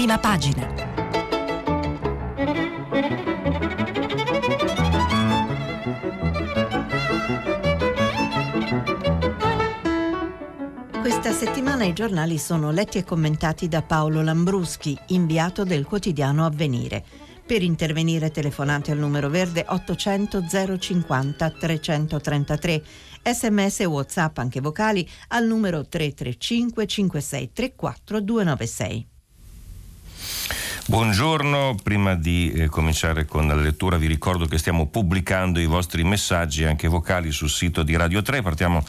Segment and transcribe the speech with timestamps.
[0.00, 0.66] prima pagina.
[11.02, 17.04] Questa settimana i giornali sono letti e commentati da Paolo Lambruschi, inviato del quotidiano Avvenire.
[17.44, 20.46] Per intervenire telefonate al numero verde 800
[20.78, 22.82] 050 333,
[23.22, 29.09] sms e whatsapp anche vocali al numero 335 5634 296.
[30.86, 36.02] Buongiorno, prima di eh, cominciare con la lettura vi ricordo che stiamo pubblicando i vostri
[36.02, 38.82] messaggi anche vocali sul sito di Radio 3, partiamo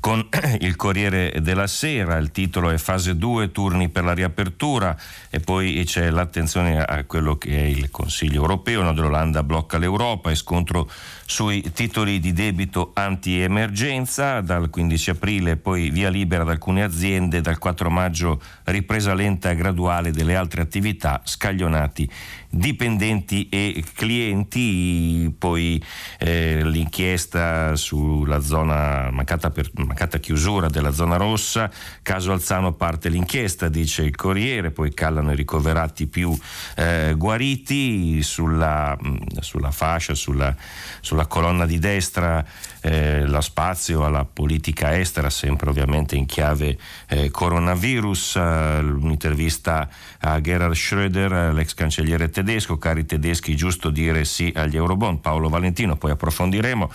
[0.00, 0.26] con
[0.60, 4.96] il Corriere della Sera, il titolo è Fase 2, turni per la riapertura.
[5.28, 10.30] E poi c'è l'attenzione a quello che è il Consiglio europeo, Nord Olanda blocca l'Europa
[10.30, 10.90] e scontro
[11.30, 17.56] sui titoli di debito anti-emergenza, dal 15 aprile poi via libera ad alcune aziende, dal
[17.56, 22.10] 4 maggio ripresa lenta e graduale delle altre attività, scaglionati
[22.50, 25.82] dipendenti e clienti, poi
[26.18, 31.70] eh, l'inchiesta sulla zona mancata, per, mancata, chiusura della zona rossa,
[32.02, 36.36] caso Alzano parte l'inchiesta, dice il Corriere, poi callano i ricoverati più
[36.76, 38.22] eh, guariti.
[38.22, 40.54] Sulla, mm, sulla fascia, sulla,
[41.00, 42.44] sulla, colonna di destra,
[42.80, 49.88] eh, lo spazio alla politica estera, sempre ovviamente in chiave eh, coronavirus, eh, un'intervista
[50.20, 55.96] a Gerhard Schröder, l'ex cancelliere tedesco, cari tedeschi, giusto dire sì agli Eurobond, Paolo Valentino,
[55.96, 56.90] poi approfondiremo.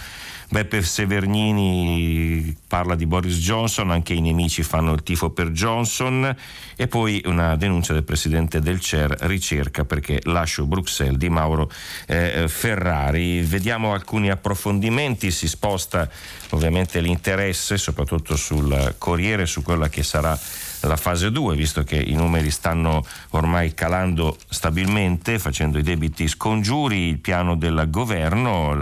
[0.49, 6.35] Beppe Severnini parla di Boris Johnson, anche i nemici fanno il tifo per Johnson
[6.75, 11.71] e poi una denuncia del presidente del CER, ricerca perché lascio Bruxelles di Mauro
[12.07, 13.41] eh, Ferrari.
[13.41, 16.09] Vediamo alcuni approfondimenti, si sposta
[16.49, 20.37] ovviamente l'interesse soprattutto sul Corriere, su quella che sarà
[20.81, 27.09] la fase 2, visto che i numeri stanno ormai calando stabilmente, facendo i debiti scongiuri,
[27.09, 28.75] il piano del governo,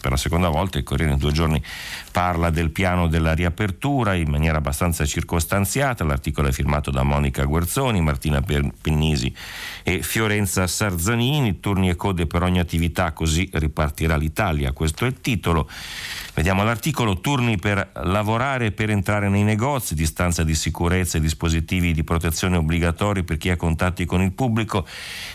[0.00, 1.62] per la seconda volta il Corriere in due giorni
[2.10, 8.00] parla del piano della riapertura in maniera abbastanza circostanziata, l'articolo è firmato da Monica Guerzoni,
[8.00, 9.34] Martina Pennisi
[9.82, 15.20] e Fiorenza Sarzanini, turni e code per ogni attività, così ripartirà l'Italia, questo è il
[15.20, 15.68] titolo.
[16.34, 21.92] Vediamo l'articolo, turni per lavorare e per entrare nei negozi, distanza di sicurezza e dispositivi
[21.92, 24.86] di protezione obbligatori per chi ha contatti con il pubblico.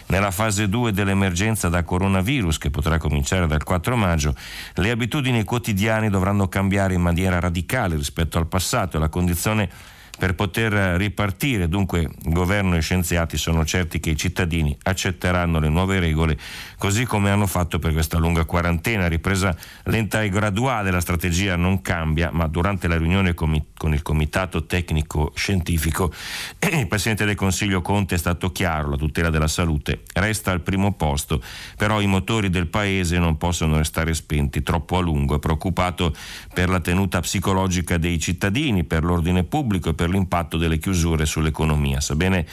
[0.08, 4.36] Nella fase 2 dell'emergenza da coronavirus, che potrà cominciare dal 4 maggio,
[4.76, 9.70] le abitudini quotidiane dovranno cambiare in maniera radicale rispetto al passato e la condizione
[10.18, 11.68] per poter ripartire.
[11.68, 16.38] Dunque governo e scienziati sono certi che i cittadini accetteranno le nuove regole
[16.78, 19.08] così come hanno fatto per questa lunga quarantena.
[19.08, 24.66] Ripresa lenta e graduale, la strategia non cambia, ma durante la riunione con il Comitato
[24.66, 26.12] Tecnico Scientifico
[26.60, 30.94] il Presidente del Consiglio Conte è stato chiaro, la tutela della salute resta al primo
[30.94, 31.42] posto,
[31.76, 35.36] però i motori del Paese non possono restare spenti troppo a lungo.
[35.36, 36.14] È preoccupato
[36.54, 42.00] per la tenuta psicologica dei cittadini, per l'ordine pubblico e per l'impatto delle chiusure sull'economia.
[42.00, 42.46] Sa bene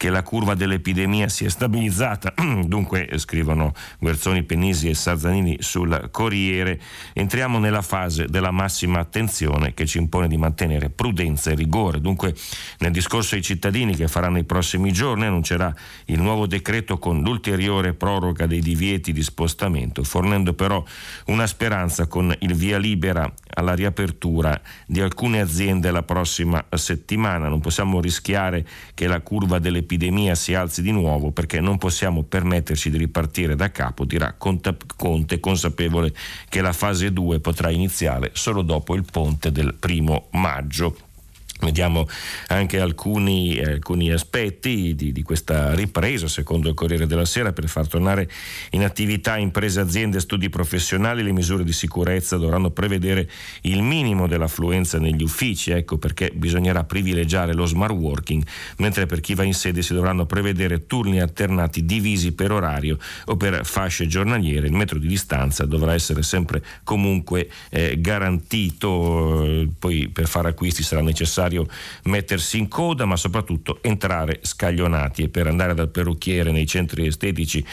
[0.00, 2.32] che la curva dell'epidemia si è stabilizzata,
[2.64, 6.80] dunque scrivono Guerzoni, Penisi e Sarzanini sul Corriere,
[7.12, 12.00] entriamo nella fase della massima attenzione che ci impone di mantenere prudenza e rigore.
[12.00, 12.34] Dunque
[12.78, 15.70] nel discorso ai cittadini che faranno i prossimi giorni annuncerà
[16.06, 20.82] il nuovo decreto con l'ulteriore proroga dei divieti di spostamento, fornendo però
[21.26, 27.48] una speranza con il via libera alla riapertura di alcune aziende la prossima settimana.
[27.48, 32.22] Non possiamo rischiare che la curva dell'epidemia l'epidemia si alzi di nuovo perché non possiamo
[32.22, 36.14] permetterci di ripartire da capo, dirà Conte, consapevole
[36.48, 40.96] che la fase 2 potrà iniziare solo dopo il ponte del primo maggio.
[41.60, 42.08] Vediamo
[42.46, 47.68] anche alcuni, eh, alcuni aspetti di, di, questa ripresa, secondo il Corriere della Sera, per
[47.68, 48.30] far tornare
[48.70, 51.22] in attività imprese, aziende studi professionali.
[51.22, 53.28] Le misure di sicurezza dovranno prevedere
[53.62, 58.42] il minimo dell'affluenza negli uffici, ecco perché bisognerà privilegiare lo smart working,
[58.78, 62.96] mentre per chi va in sede si dovranno prevedere turni alternati divisi per orario
[63.26, 64.66] o per fasce giornaliere.
[64.66, 71.02] Il metro di distanza dovrà essere sempre comunque eh, garantito, poi per fare acquisti sarà
[71.02, 71.66] necessario necessario
[72.04, 77.64] mettersi in coda, ma soprattutto entrare scaglionati e per andare dal perrucchiere nei centri estetici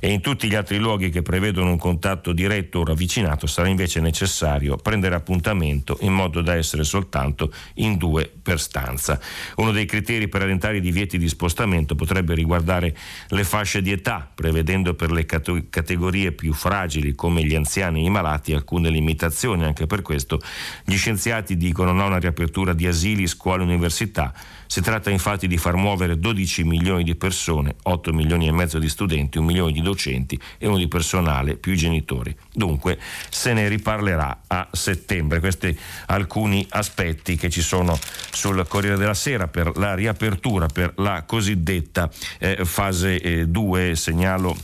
[0.00, 4.00] e in tutti gli altri luoghi che prevedono un contatto diretto o ravvicinato sarà invece
[4.00, 9.20] necessario prendere appuntamento in modo da essere soltanto in due per stanza.
[9.56, 12.96] Uno dei criteri per allentare i divieti di spostamento potrebbe riguardare
[13.28, 18.10] le fasce di età, prevedendo per le categorie più fragili come gli anziani e i
[18.10, 19.64] malati alcune limitazioni.
[19.64, 20.40] Anche per questo
[20.84, 24.32] gli scienziati dicono no a una riapertura di asili scuole e università.
[24.66, 28.88] Si tratta infatti di far muovere 12 milioni di persone, 8 milioni e mezzo di
[28.88, 32.34] studenti, un milione di docenti e uno di personale più i genitori.
[32.52, 32.98] Dunque
[33.30, 35.40] se ne riparlerà a settembre.
[35.40, 35.76] Questi
[36.06, 37.98] alcuni aspetti che ci sono
[38.32, 43.90] sul Corriere della Sera per la riapertura, per la cosiddetta eh, fase 2.
[43.90, 44.56] Eh, segnalo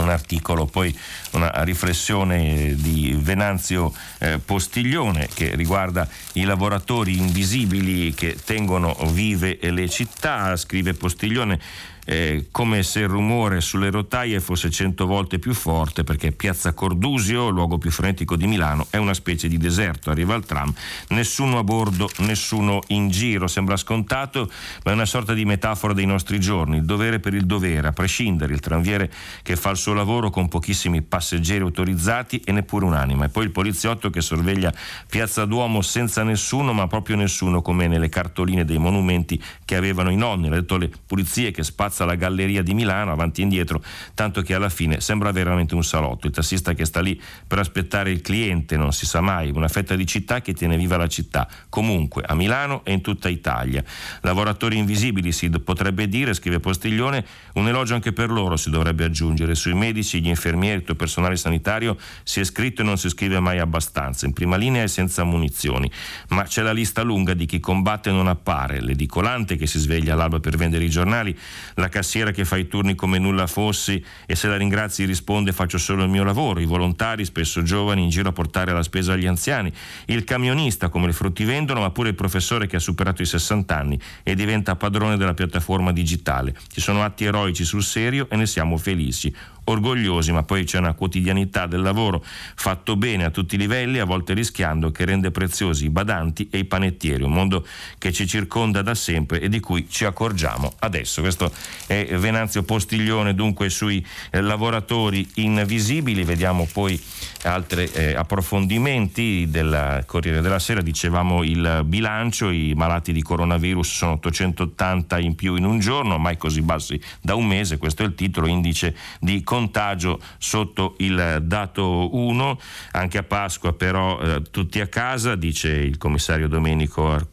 [0.00, 0.96] un articolo, poi
[1.32, 9.88] una riflessione di Venanzio eh, Postiglione che riguarda i lavoratori invisibili che tengono vive le
[9.88, 11.60] città, scrive Postiglione
[12.04, 17.48] eh, come se il rumore sulle rotaie fosse cento volte più forte perché Piazza Cordusio,
[17.48, 20.10] luogo più frenetico di Milano, è una specie di deserto.
[20.10, 20.72] Arriva il tram,
[21.08, 23.46] nessuno a bordo, nessuno in giro.
[23.46, 24.50] Sembra scontato,
[24.84, 26.78] ma è una sorta di metafora dei nostri giorni.
[26.78, 28.52] Il dovere per il dovere, a prescindere.
[28.52, 29.10] Il tranviere
[29.42, 33.26] che fa il suo lavoro con pochissimi passeggeri autorizzati e neppure un'anima.
[33.26, 34.72] E poi il poliziotto che sorveglia
[35.08, 40.16] Piazza Duomo senza nessuno, ma proprio nessuno, come nelle cartoline dei monumenti che avevano i
[40.16, 40.48] nonni.
[40.48, 43.82] Ha detto le pulizie che spazzano spazza la galleria di Milano avanti e indietro,
[44.14, 46.26] tanto che alla fine sembra veramente un salotto.
[46.26, 49.94] Il tassista che sta lì per aspettare il cliente, non si sa mai, una fetta
[49.94, 53.84] di città che tiene viva la città, comunque a Milano e in tutta Italia.
[54.22, 57.24] Lavoratori invisibili si potrebbe dire, scrive Postiglione,
[57.54, 59.54] un elogio anche per loro si dovrebbe aggiungere.
[59.54, 63.38] Sui medici, gli infermieri, tutto il personale sanitario si è scritto e non si scrive
[63.40, 65.90] mai abbastanza, in prima linea e senza munizioni.
[66.28, 70.14] Ma c'è la lista lunga di chi combatte e non appare, l'edicolante che si sveglia
[70.14, 71.36] all'alba per vendere i giornali,
[71.82, 75.78] la cassiera che fa i turni come nulla fossi e se la ringrazi risponde faccio
[75.78, 79.26] solo il mio lavoro, i volontari, spesso giovani, in giro a portare la spesa agli
[79.26, 79.72] anziani,
[80.06, 83.76] il camionista come le frutti vendono, ma pure il professore che ha superato i 60
[83.76, 86.54] anni e diventa padrone della piattaforma digitale.
[86.68, 89.34] Ci sono atti eroici sul serio e ne siamo felici
[89.64, 94.04] orgogliosi, ma poi c'è una quotidianità del lavoro fatto bene a tutti i livelli, a
[94.04, 97.66] volte rischiando, che rende preziosi i badanti e i panettieri, un mondo
[97.98, 101.20] che ci circonda da sempre e di cui ci accorgiamo adesso.
[101.20, 101.52] Questo
[101.86, 107.00] è Venanzio Postiglione, dunque sui eh, lavoratori invisibili, vediamo poi
[107.42, 114.12] altri eh, approfondimenti del Corriere della Sera, dicevamo il bilancio, i malati di coronavirus sono
[114.12, 118.14] 880 in più in un giorno, mai così bassi da un mese, questo è il
[118.14, 122.58] titolo, indice di contagio sotto il dato 1,
[122.92, 127.31] anche a Pasqua però eh, tutti a casa, dice il commissario Domenico Arcuri,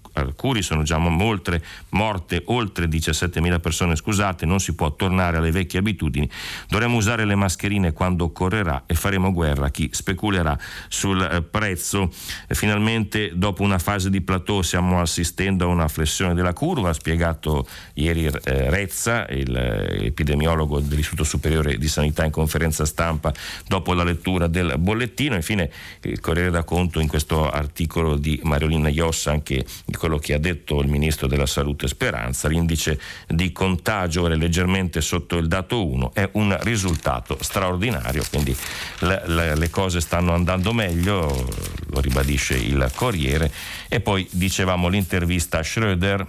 [0.61, 6.29] sono già molte morte, oltre 17.000 persone, scusate, non si può tornare alle vecchie abitudini,
[6.67, 10.57] dovremo usare le mascherine quando occorrerà e faremo guerra a chi speculerà
[10.87, 12.11] sul eh, prezzo.
[12.49, 17.67] Finalmente dopo una fase di plateau stiamo assistendo a una flessione della curva, ha spiegato
[17.93, 23.33] ieri eh, Rezza, l'epidemiologo dell'Istituto Superiore di Sanità in conferenza stampa
[23.67, 25.35] dopo la lettura del bollettino.
[25.35, 25.71] Infine
[26.01, 30.39] il Corriere da conto in questo articolo di Mariolina Iossa anche di quello che ha
[30.39, 36.13] detto il Ministro della Salute Speranza, l'indice di contagio è leggermente sotto il dato 1,
[36.13, 38.55] è un risultato straordinario, quindi
[38.99, 41.47] le, le, le cose stanno andando meglio,
[41.89, 43.51] lo ribadisce il Corriere.
[43.87, 46.25] E poi dicevamo l'intervista a Schröder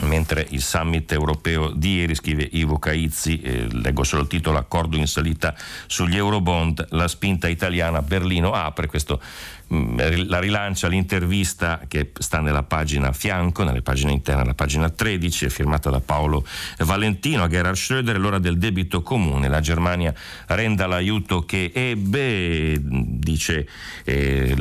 [0.00, 4.96] mentre il summit europeo di ieri, scrive Ivo Caizzi, eh, leggo solo il titolo, accordo
[4.96, 5.54] in salita
[5.86, 9.20] sugli Eurobond, la spinta italiana, Berlino apre, questo
[9.68, 15.46] la rilancia l'intervista che sta nella pagina a fianco, nelle pagine interne, la pagina 13,
[15.46, 16.44] è firmata da Paolo
[16.78, 19.48] Valentino a Gerhard Schröder, l'ora del debito comune.
[19.48, 20.14] La Germania
[20.46, 23.66] renda l'aiuto che ebbe, dice
[24.04, 24.54] eh,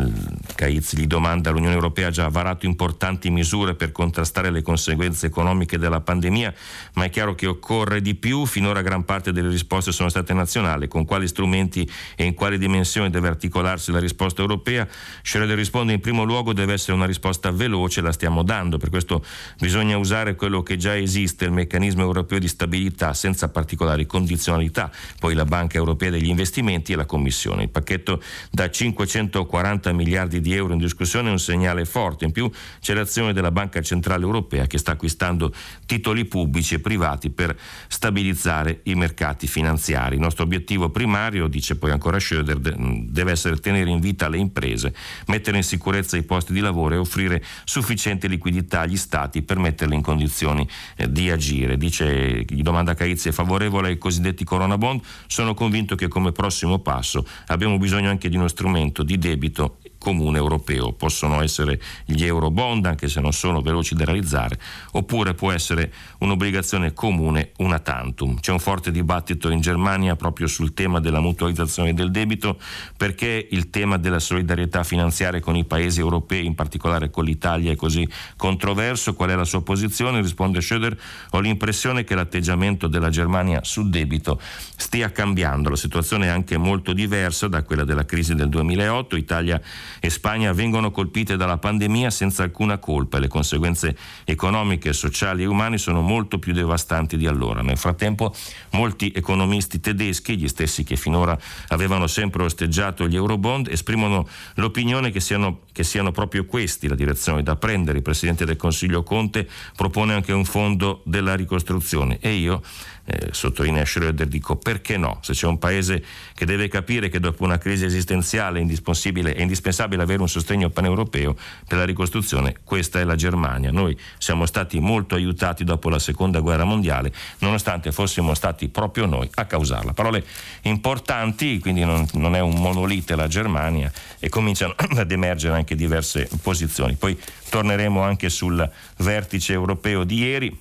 [0.56, 5.78] Caiz, gli domanda l'Unione Europea ha già varato importanti misure per contrastare le conseguenze economiche
[5.78, 6.54] della pandemia,
[6.94, 10.88] ma è chiaro che occorre di più, finora gran parte delle risposte sono state nazionali,
[10.88, 14.88] con quali strumenti e in quali dimensioni deve articolarsi la risposta europea?
[15.22, 19.24] Schroeder risponde in primo luogo deve essere una risposta veloce, la stiamo dando, per questo
[19.60, 25.34] bisogna usare quello che già esiste, il meccanismo europeo di stabilità senza particolari condizionalità, poi
[25.34, 27.64] la Banca Europea degli Investimenti e la Commissione.
[27.64, 32.50] Il pacchetto da 540 miliardi di euro in discussione è un segnale forte, in più
[32.80, 35.54] c'è l'azione della Banca Centrale Europea che sta acquistando
[35.86, 37.58] titoli pubblici e privati per
[37.88, 40.16] stabilizzare i mercati finanziari.
[40.16, 44.81] Il nostro obiettivo primario, dice poi ancora Schroeder, deve essere tenere in vita le imprese
[45.28, 49.96] mettere in sicurezza i posti di lavoro e offrire sufficiente liquidità agli Stati per metterli
[49.96, 51.78] in condizioni eh, di agire.
[51.78, 55.02] Dice, gli domanda Caizzi, è favorevole ai cosiddetti Corona Bond?
[55.28, 60.40] Sono convinto che come prossimo passo abbiamo bisogno anche di uno strumento di debito comune
[60.40, 60.94] europeo.
[60.94, 64.60] Possono essere gli eurobond, anche se non sono veloci da realizzare,
[64.94, 68.40] oppure può essere un'obbligazione comune una tantum.
[68.40, 72.60] C'è un forte dibattito in Germania proprio sul tema della mutualizzazione del debito,
[72.98, 77.76] perché il tema della solidarietà finanziaria con i paesi europei, in particolare con l'Italia, è
[77.76, 79.14] così controverso.
[79.14, 80.22] Qual è la sua posizione?
[80.22, 80.98] Risponde Schöder,
[81.30, 84.42] ho l'impressione che l'atteggiamento della Germania sul debito
[84.76, 85.70] stia cambiando.
[85.70, 89.16] La situazione è anche molto diversa da quella della crisi del 2008.
[89.16, 89.62] Italia
[90.00, 93.96] e Spagna vengono colpite dalla pandemia senza alcuna colpa e le conseguenze
[94.26, 97.62] economiche, sociali e umane sono molto più devastanti di allora.
[97.62, 98.34] Nel frattempo
[98.72, 101.38] molti economisti tedeschi, gli stessi che finora
[101.70, 107.44] avevano sempre osteggiato gli eurobond, esprimono l'opinione che siano, che siano proprio questi la direzione
[107.44, 107.98] da prendere.
[107.98, 112.62] Il Presidente del Consiglio Conte propone anche un fondo della ricostruzione e io
[113.06, 115.20] eh, sottolinea Schroeder, dico perché no?
[115.22, 116.04] Se c'è un paese
[116.34, 120.70] che deve capire che dopo una crisi esistenziale è indispensabile, è indispensabile avere un sostegno
[120.70, 121.36] paneuropeo
[121.68, 123.72] per la ricostruzione, questa è la Germania.
[123.72, 129.30] Noi siamo stati molto aiutati dopo la seconda guerra mondiale, nonostante fossimo stati proprio noi
[129.36, 129.94] a causarla.
[129.94, 130.24] Parole
[130.64, 136.30] importanti, quindi non, non è un monolite la Germania e cominciano ad emergere anche diverse
[136.42, 136.94] posizioni.
[136.96, 140.60] Poi torneremo anche sul vertice europeo di ieri,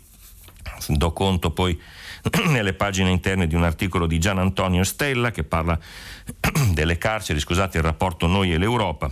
[0.89, 1.79] do conto poi
[2.49, 5.79] nelle pagine interne di un articolo di Gian Antonio Stella che parla
[6.73, 9.11] delle carceri, scusate, il rapporto Noi e l'Europa.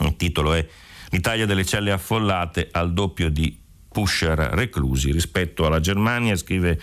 [0.00, 0.66] Il titolo è
[1.10, 3.56] L'Italia delle celle affollate al doppio di
[3.88, 6.78] pusher reclusi rispetto alla Germania, scrive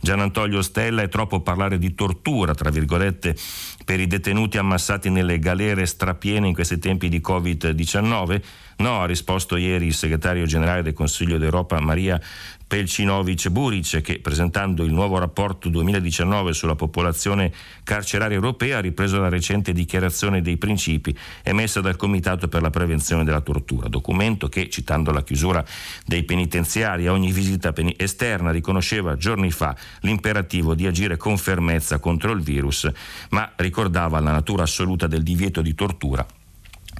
[0.00, 3.36] Gian Antonio Stella, è troppo parlare di tortura, tra virgolette,
[3.84, 8.42] per i detenuti ammassati nelle galere strapiene in questi tempi di Covid-19?
[8.78, 12.20] No, ha risposto ieri il segretario generale del Consiglio d'Europa Maria
[12.66, 17.52] Pelcinovic Buric che presentando il nuovo rapporto 2019 sulla popolazione
[17.84, 23.24] carceraria europea ha ripreso la recente dichiarazione dei principi emessa dal Comitato per la prevenzione
[23.24, 25.64] della tortura, documento che, citando la chiusura
[26.04, 32.32] dei penitenziari a ogni visita esterna, riconosceva giorni fa l'imperativo di agire con fermezza contro
[32.32, 32.90] il virus,
[33.30, 36.26] ma ricordava la natura assoluta del divieto di tortura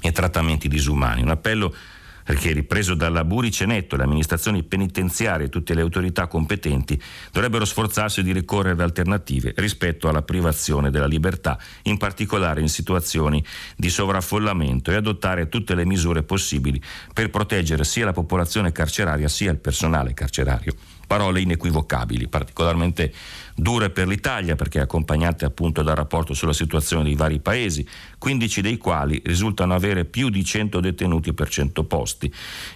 [0.01, 1.23] e trattamenti disumani.
[1.23, 1.75] Un appello
[2.35, 7.01] che ripreso dalla Buricenetto, le amministrazioni penitenziarie e tutte le autorità competenti
[7.31, 13.45] dovrebbero sforzarsi di ricorrere ad alternative rispetto alla privazione della libertà, in particolare in situazioni
[13.77, 19.53] di sovraffollamento e adottare tutte le misure possibili per proteggere sia la popolazione carceraria sia
[19.53, 20.75] il personale carcerario.
[21.07, 23.13] Parole inequivocabili, particolarmente
[23.59, 28.77] dure per l'Italia perché accompagnate appunto dal rapporto sulla situazione dei vari paesi, 15 dei
[28.77, 32.33] quali risultano avere più di 100 detenuti per 100 posti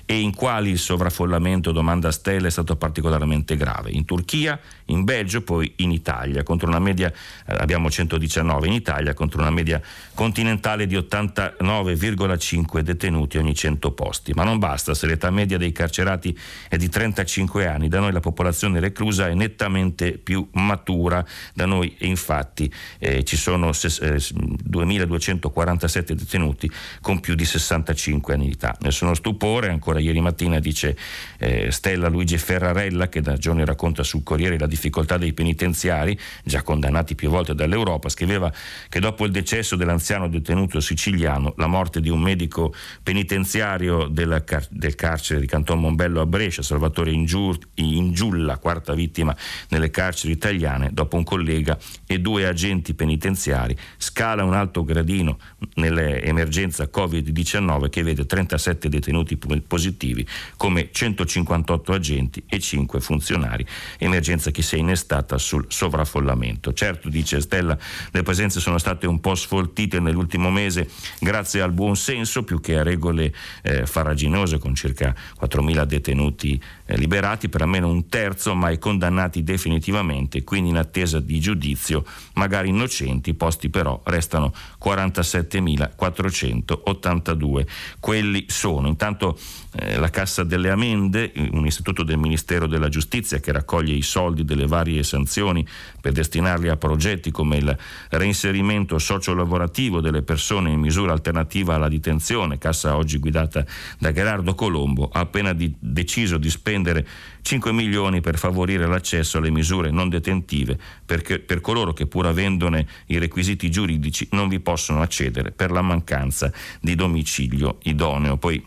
[0.07, 3.91] e in quali il sovraffollamento domanda stelle è stato particolarmente grave.
[3.91, 7.13] In Turchia, in Belgio, poi in Italia, contro una media
[7.47, 9.83] eh, abbiamo 119 in Italia contro una media
[10.15, 14.33] continentale di 89,5 detenuti ogni 100 posti.
[14.33, 16.37] Ma non basta, se l'età media dei carcerati
[16.69, 21.25] è di 35 anni, da noi la popolazione reclusa è nettamente più matura.
[21.53, 28.53] Da noi infatti eh, ci sono eh, 2247 detenuti con più di 65 anni di
[28.53, 28.77] età.
[28.81, 30.97] Nessuno stupore, ancora ieri mattina dice
[31.39, 36.62] eh, Stella Luigi Ferrarella che da giorni racconta sul Corriere la difficoltà dei penitenziari, già
[36.62, 38.53] condannati più volte dall'Europa, scriveva
[38.89, 42.73] che dopo il decesso dell'anziano detenuto siciliano, la morte di un medico
[43.03, 44.11] penitenziario
[44.45, 49.37] car- del carcere di Canton Mombello a Brescia, Salvatore Ingiulla, quarta vittima
[49.71, 55.38] nelle carceri italiane, italiane dopo un collega e due agenti penitenziari, scala un alto gradino
[55.75, 60.26] nell'emergenza Covid-19 che vede 37 detenuti positivi
[60.57, 63.67] come 158 agenti e 5 funzionari,
[63.99, 66.73] emergenza che si è innestata sul sovraffollamento.
[66.73, 67.76] Certo, dice Stella,
[68.11, 70.88] le presenze sono state un po' sfoltite nell'ultimo mese
[71.21, 76.97] grazie al buon senso più che a regole eh, faraginose con circa 4.000 detenuti eh,
[76.97, 83.35] liberati per almeno un terzo mai condannati definitivamente, quindi in attesa di giudizio, magari innocenti,
[83.35, 84.52] posti però restano
[84.83, 87.66] 47.482.
[88.00, 88.88] Quelli sono.
[88.88, 89.38] Intanto
[89.78, 94.45] eh, la Cassa delle Amende, un istituto del Ministero della Giustizia che raccoglie i soldi
[94.45, 95.64] delle varie sanzioni
[96.00, 97.78] per destinarli a progetti come il
[98.09, 103.64] reinserimento sociolavorativo delle persone in misura alternativa alla detenzione, cassa oggi guidata
[104.00, 107.07] da Gerardo Colombo, ha appena di, deciso di spendere
[107.42, 113.18] 5 milioni per favorire l'accesso alle misure non detentive per coloro che pur avendone i
[113.18, 118.37] requisiti giuridici non vi possono accedere per la mancanza di domicilio idoneo.
[118.37, 118.64] Poi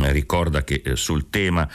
[0.00, 1.68] eh, ricorda che eh, sul tema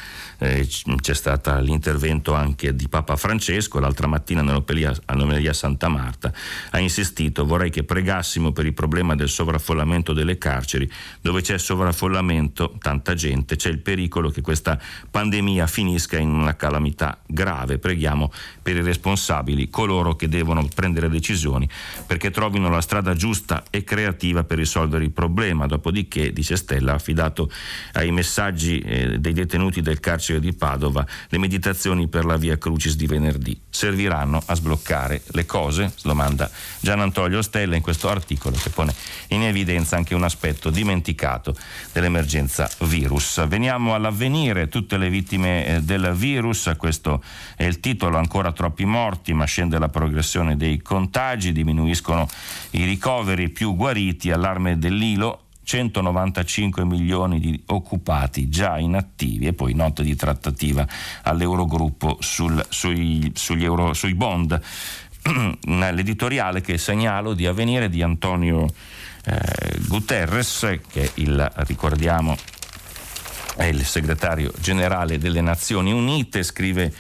[0.44, 6.34] eh, c'è stato l'intervento anche di Papa Francesco l'altra mattina all'Omelia Santa Marta
[6.72, 10.90] ha insistito vorrei che pregassimo per il problema del sovraffollamento delle carceri.
[11.22, 17.20] Dove c'è sovraffollamento tanta gente c'è il pericolo che questa pandemia finisca in una calamità
[17.26, 17.78] grave.
[17.78, 18.32] Preghiamo
[18.62, 21.68] per i responsabili coloro che devono prendere decisioni
[22.06, 25.66] perché trovino la strada giusta e creativa per risolvere il problema.
[25.66, 27.52] Dopodiché dice Stella ha affidato
[27.94, 32.96] ai messaggi eh, dei detenuti del carcere di Padova, le meditazioni per la via Crucis
[32.96, 35.94] di venerdì serviranno a sbloccare le cose?
[36.04, 36.50] Domanda
[36.80, 38.94] Gian Antonio Stella in questo articolo che pone
[39.30, 41.56] in evidenza anche un aspetto dimenticato
[41.92, 43.46] dell'emergenza virus.
[43.48, 47.24] Veniamo all'avvenire, tutte le vittime eh, del virus, questo
[47.56, 52.28] è il titolo, ancora troppi morti, ma scende la progressione dei contagi, diminuiscono
[52.72, 60.04] i ricoveri, più guariti, allarme dell'ILO, 195 milioni di occupati già inattivi e poi nota
[60.04, 60.88] di trattativa
[61.24, 64.60] all'Eurogruppo sul, sui, euro, sui bond.
[65.66, 68.68] L'editoriale che segnalo di avvenire di Antonio
[69.26, 72.38] eh, Guterres, che il, ricordiamo
[73.56, 76.94] è il segretario generale delle Nazioni Unite, scrive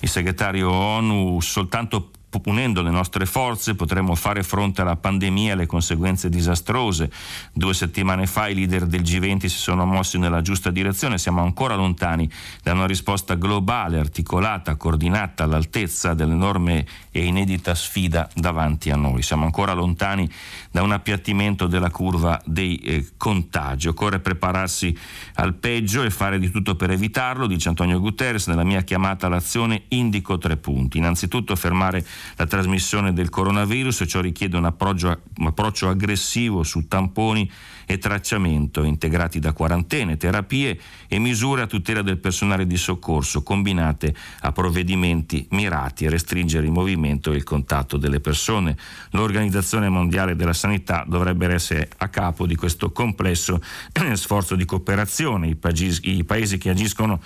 [0.00, 2.10] il segretario ONU soltanto
[2.44, 7.10] unendo le nostre forze potremo fare fronte alla pandemia e alle conseguenze disastrose.
[7.52, 11.74] Due settimane fa i leader del G20 si sono mossi nella giusta direzione, siamo ancora
[11.74, 12.30] lontani
[12.62, 19.22] da una risposta globale, articolata, coordinata all'altezza dell'enorme e inedita sfida davanti a noi.
[19.22, 20.28] Siamo ancora lontani
[20.70, 23.88] da un appiattimento della curva dei eh, contagi.
[23.88, 24.96] Occorre prepararsi
[25.34, 28.48] al peggio e fare di tutto per evitarlo, dice Antonio Guterres.
[28.48, 30.98] Nella mia chiamata all'azione indico tre punti.
[30.98, 32.04] Innanzitutto fermare
[32.36, 37.50] la trasmissione del coronavirus, ciò richiede un approccio, un approccio aggressivo su tamponi
[37.86, 44.14] e tracciamento integrati da quarantene, terapie e misure a tutela del personale di soccorso combinate
[44.40, 48.76] a provvedimenti mirati a restringere il movimento e il contatto delle persone.
[49.10, 53.60] L'Organizzazione Mondiale della Sanità dovrebbe essere a capo di questo complesso
[54.14, 55.48] sforzo di cooperazione.
[55.48, 57.20] I paesi, i paesi che agiscono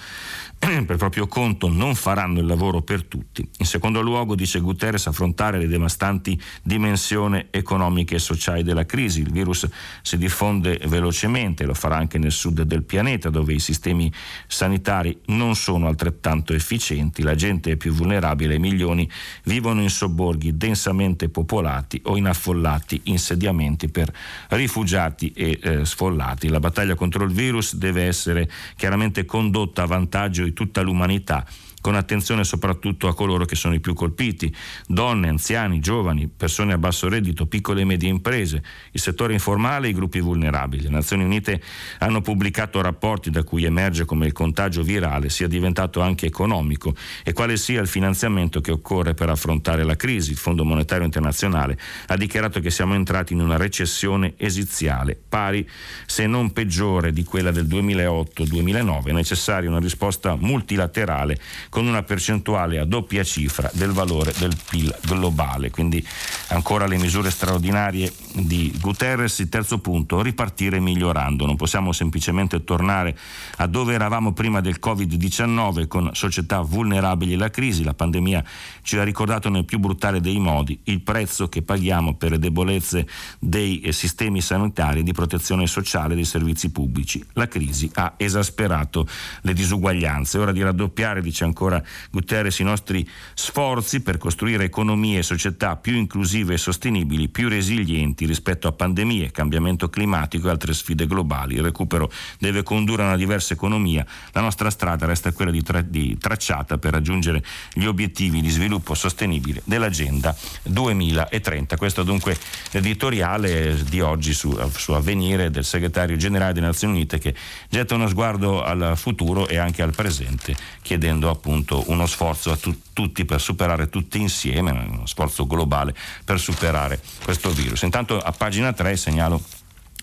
[0.58, 3.48] per proprio conto non faranno il lavoro per tutti.
[3.58, 9.20] In secondo luogo, dice Guterres, affrontare le devastanti dimensioni economiche e sociali della crisi.
[9.20, 9.68] Il virus
[10.02, 14.12] si diffonde velocemente, lo farà anche nel sud del pianeta, dove i sistemi
[14.46, 19.08] sanitari non sono altrettanto efficienti, la gente è più vulnerabile milioni
[19.44, 24.12] vivono in sobborghi densamente popolati o in affollati insediamenti per
[24.48, 26.48] rifugiati e eh, sfollati.
[26.48, 31.46] La battaglia contro il virus deve essere chiaramente condotta a vantaggio di tutta l'umanità
[31.80, 34.54] con attenzione soprattutto a coloro che sono i più colpiti,
[34.86, 38.62] donne, anziani, giovani, persone a basso reddito, piccole e medie imprese,
[38.92, 40.84] il settore informale e i gruppi vulnerabili.
[40.84, 41.62] Le Nazioni Unite
[41.98, 47.32] hanno pubblicato rapporti da cui emerge come il contagio virale sia diventato anche economico e
[47.32, 50.30] quale sia il finanziamento che occorre per affrontare la crisi.
[50.32, 55.68] Il Fondo Monetario Internazionale ha dichiarato che siamo entrati in una recessione esiziale, pari
[56.06, 59.04] se non peggiore di quella del 2008-2009.
[59.06, 61.38] È necessaria una risposta multilaterale
[61.68, 65.70] con una percentuale a doppia cifra del valore del PIL globale.
[65.70, 66.04] Quindi
[66.48, 69.38] ancora le misure straordinarie di Guterres.
[69.38, 71.46] Il terzo punto, ripartire migliorando.
[71.46, 73.16] Non possiamo semplicemente tornare
[73.56, 77.84] a dove eravamo prima del Covid-19 con società vulnerabili alla crisi.
[77.84, 78.44] La pandemia
[78.82, 83.06] ci ha ricordato nel più brutale dei modi il prezzo che paghiamo per le debolezze
[83.38, 87.24] dei eh, sistemi sanitari di protezione sociale e dei servizi pubblici.
[87.34, 89.06] La crisi ha esasperato
[89.42, 90.38] le disuguaglianze.
[90.38, 95.74] Ora di raddoppiare, dice ancora ancora Guterres, i nostri sforzi per costruire economie e società
[95.76, 101.56] più inclusive e sostenibili, più resilienti rispetto a pandemie, cambiamento climatico e altre sfide globali.
[101.56, 104.06] Il recupero deve condurre a una diversa economia.
[104.32, 107.42] La nostra strada resta quella di, tra- di tracciata per raggiungere
[107.72, 111.76] gli obiettivi di sviluppo sostenibile dell'Agenda 2030.
[111.76, 112.36] Questo dunque
[112.70, 117.34] l'editoriale di oggi su, su Avvenire del segretario generale delle Nazioni Unite che
[117.68, 122.56] getta uno sguardo al futuro e anche al presente, chiedendo appunto appunto uno sforzo a
[122.56, 127.82] tu- tutti per superare tutti insieme, uno sforzo globale per superare questo virus.
[127.82, 129.42] Intanto a pagina 3 segnalo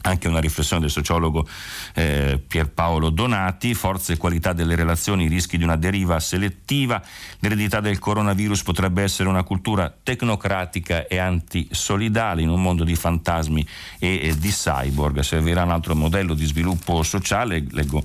[0.02, 1.48] anche una riflessione del sociologo
[1.96, 7.02] eh, Pierpaolo Donati, forza e qualità delle relazioni, rischi di una deriva selettiva,
[7.40, 13.68] l'eredità del coronavirus potrebbe essere una cultura tecnocratica e antisolidale in un mondo di fantasmi
[13.98, 18.04] e, e di cyborg, servirà un altro modello di sviluppo sociale, leggo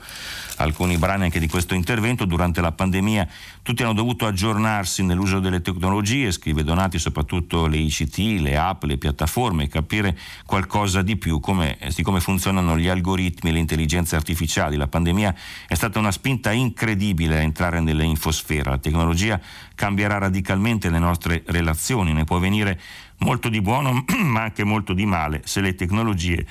[0.62, 2.24] alcuni brani anche di questo intervento.
[2.24, 3.26] Durante la pandemia
[3.62, 8.98] tutti hanno dovuto aggiornarsi nell'uso delle tecnologie, scrive Donati, soprattutto le ICT, le app, le
[8.98, 14.76] piattaforme, capire qualcosa di più come, di come funzionano gli algoritmi e le intelligenze artificiali.
[14.76, 15.34] La pandemia
[15.66, 18.70] è stata una spinta incredibile a entrare nelle infosfera.
[18.70, 19.40] La tecnologia
[19.74, 22.78] cambierà radicalmente le nostre relazioni, ne può venire
[23.18, 26.46] molto di buono ma anche molto di male se le tecnologie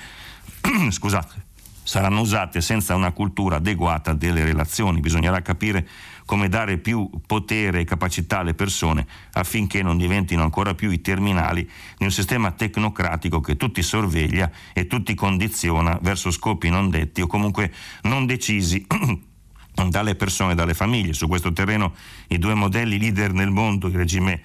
[0.89, 1.47] scusate,
[1.89, 4.99] saranno usate senza una cultura adeguata delle relazioni.
[4.99, 5.87] Bisognerà capire
[6.23, 11.67] come dare più potere e capacità alle persone affinché non diventino ancora più i terminali
[11.97, 17.27] di un sistema tecnocratico che tutti sorveglia e tutti condiziona verso scopi non detti o
[17.27, 17.73] comunque
[18.03, 18.85] non decisi
[19.89, 21.13] dalle persone e dalle famiglie.
[21.13, 21.95] Su questo terreno
[22.27, 24.43] i due modelli leader nel mondo, il regime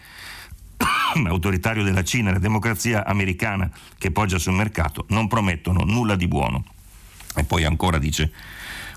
[1.29, 6.27] autoritario della Cina e la democrazia americana che poggia sul mercato, non promettono nulla di
[6.27, 6.65] buono.
[7.37, 8.33] E poi ancora dice,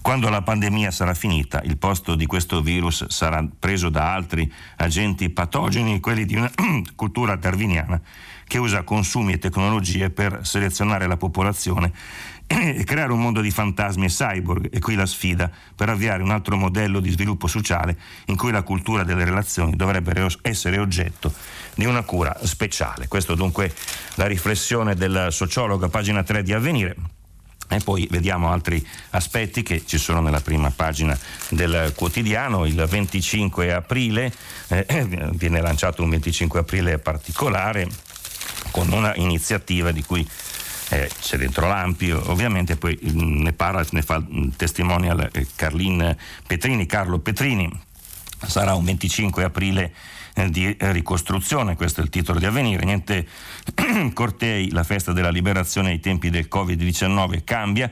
[0.01, 5.29] quando la pandemia sarà finita, il posto di questo virus sarà preso da altri agenti
[5.29, 6.49] patogeni, quelli di una
[6.95, 7.99] cultura darwiniana
[8.47, 11.91] che usa consumi e tecnologie per selezionare la popolazione
[12.47, 14.69] e creare un mondo di fantasmi e cyborg.
[14.71, 17.97] E qui la sfida per avviare un altro modello di sviluppo sociale
[18.27, 21.33] in cui la cultura delle relazioni dovrebbe essere oggetto
[21.75, 23.09] di una cura speciale.
[23.09, 23.73] Questo dunque
[24.15, 26.95] la riflessione del sociologo, pagina 3 di Avvenire.
[27.69, 31.17] E poi vediamo altri aspetti che ci sono nella prima pagina
[31.49, 32.65] del quotidiano.
[32.65, 34.31] Il 25 aprile
[34.69, 34.85] eh,
[35.33, 37.87] viene lanciato un 25 aprile particolare
[38.71, 40.27] con una iniziativa di cui
[40.89, 44.23] eh, c'è dentro l'Ampi ovviamente, poi mm, ne parla, ne fa
[44.55, 47.69] testimonial eh, Carlin Petrini, Carlo Petrini.
[48.45, 49.93] Sarà un 25 aprile
[50.49, 52.85] di ricostruzione, questo è il titolo di avvenire.
[52.85, 53.27] Niente
[54.13, 57.91] cortei, la festa della liberazione ai tempi del Covid-19 cambia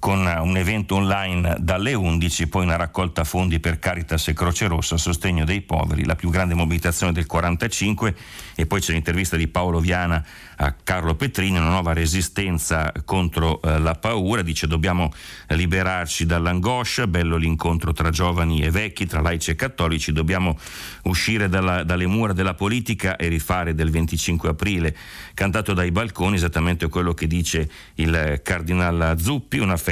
[0.00, 4.94] con un evento online dalle 11, poi una raccolta fondi per Caritas e Croce Rossa
[4.94, 8.16] a sostegno dei poveri, la più grande mobilitazione del 45
[8.54, 10.24] e poi c'è l'intervista di Paolo Viana
[10.56, 15.12] a Carlo Petrini, una nuova resistenza contro eh, la paura, dice dobbiamo
[15.48, 20.58] liberarci dall'angoscia, bello l'incontro tra giovani e vecchi, tra laici e cattolici, dobbiamo
[21.04, 24.96] uscire dalla, dalle mura della politica e rifare del 25 aprile,
[25.34, 29.88] cantato dai balconi, esattamente quello che dice il cardinal Zuppi, una festa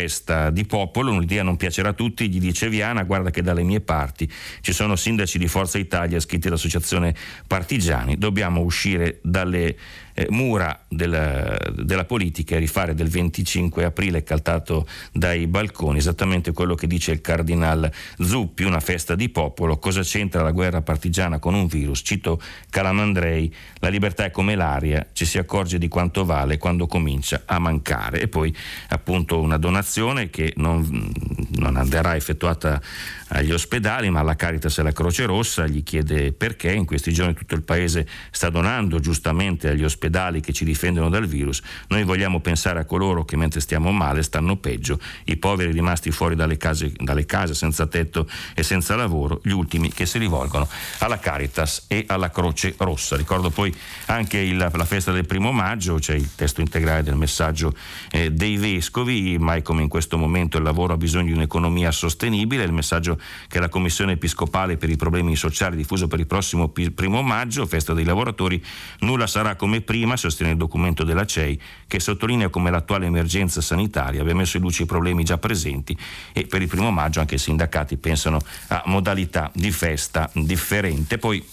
[0.51, 4.31] di popolo, un'idea non piacerà a tutti, gli dice Viana, guarda che dalle mie parti
[4.61, 7.15] ci sono sindaci di Forza Italia iscritti all'associazione
[7.47, 9.77] Partigiani, dobbiamo uscire dalle
[10.19, 16.75] eh, mura della, della, politica e rifare del 25 aprile caltato dai balconi, esattamente quello
[16.75, 21.55] che dice il cardinal Zuppi, una festa di popolo, cosa c'entra la guerra partigiana con
[21.55, 22.01] un virus?
[22.03, 27.43] Cito Calamandrei, la libertà è come l'aria, ci si accorge di quanto vale quando comincia
[27.45, 28.21] a mancare.
[28.21, 28.53] E poi
[28.89, 31.13] appunto una donazione che non,
[31.59, 32.83] non andrà effettuata
[33.29, 37.35] agli ospedali, ma la Caritas e la Croce Rossa gli chiede perché in questi giorni
[37.35, 40.07] tutto il paese sta donando giustamente agli ospedali
[40.41, 41.61] che ci difendono dal virus.
[41.89, 46.35] Noi vogliamo pensare a coloro che mentre stiamo male stanno peggio, i poveri rimasti fuori
[46.35, 50.69] dalle case, dalle case senza tetto e senza lavoro, gli ultimi che si rivolgono
[50.99, 53.17] alla Caritas e alla Croce Rossa.
[53.17, 53.75] Ricordo poi
[54.07, 57.75] anche il, la festa del primo maggio, c'è il testo integrale del messaggio
[58.11, 62.65] eh, dei vescovi, mai come in questo momento il lavoro ha bisogno di un'economia sostenibile,
[62.65, 67.23] il messaggio che la Commissione Episcopale per i problemi sociali diffuso per il prossimo primo
[67.23, 68.63] maggio, festa dei lavoratori,
[69.01, 74.21] nulla sarà come prima, sostiene il documento della CEI, che sottolinea come l'attuale emergenza sanitaria
[74.21, 75.97] abbia messo in luce i problemi già presenti
[76.33, 81.19] e per il primo maggio anche i sindacati pensano a modalità di festa differente.
[81.19, 81.45] Poi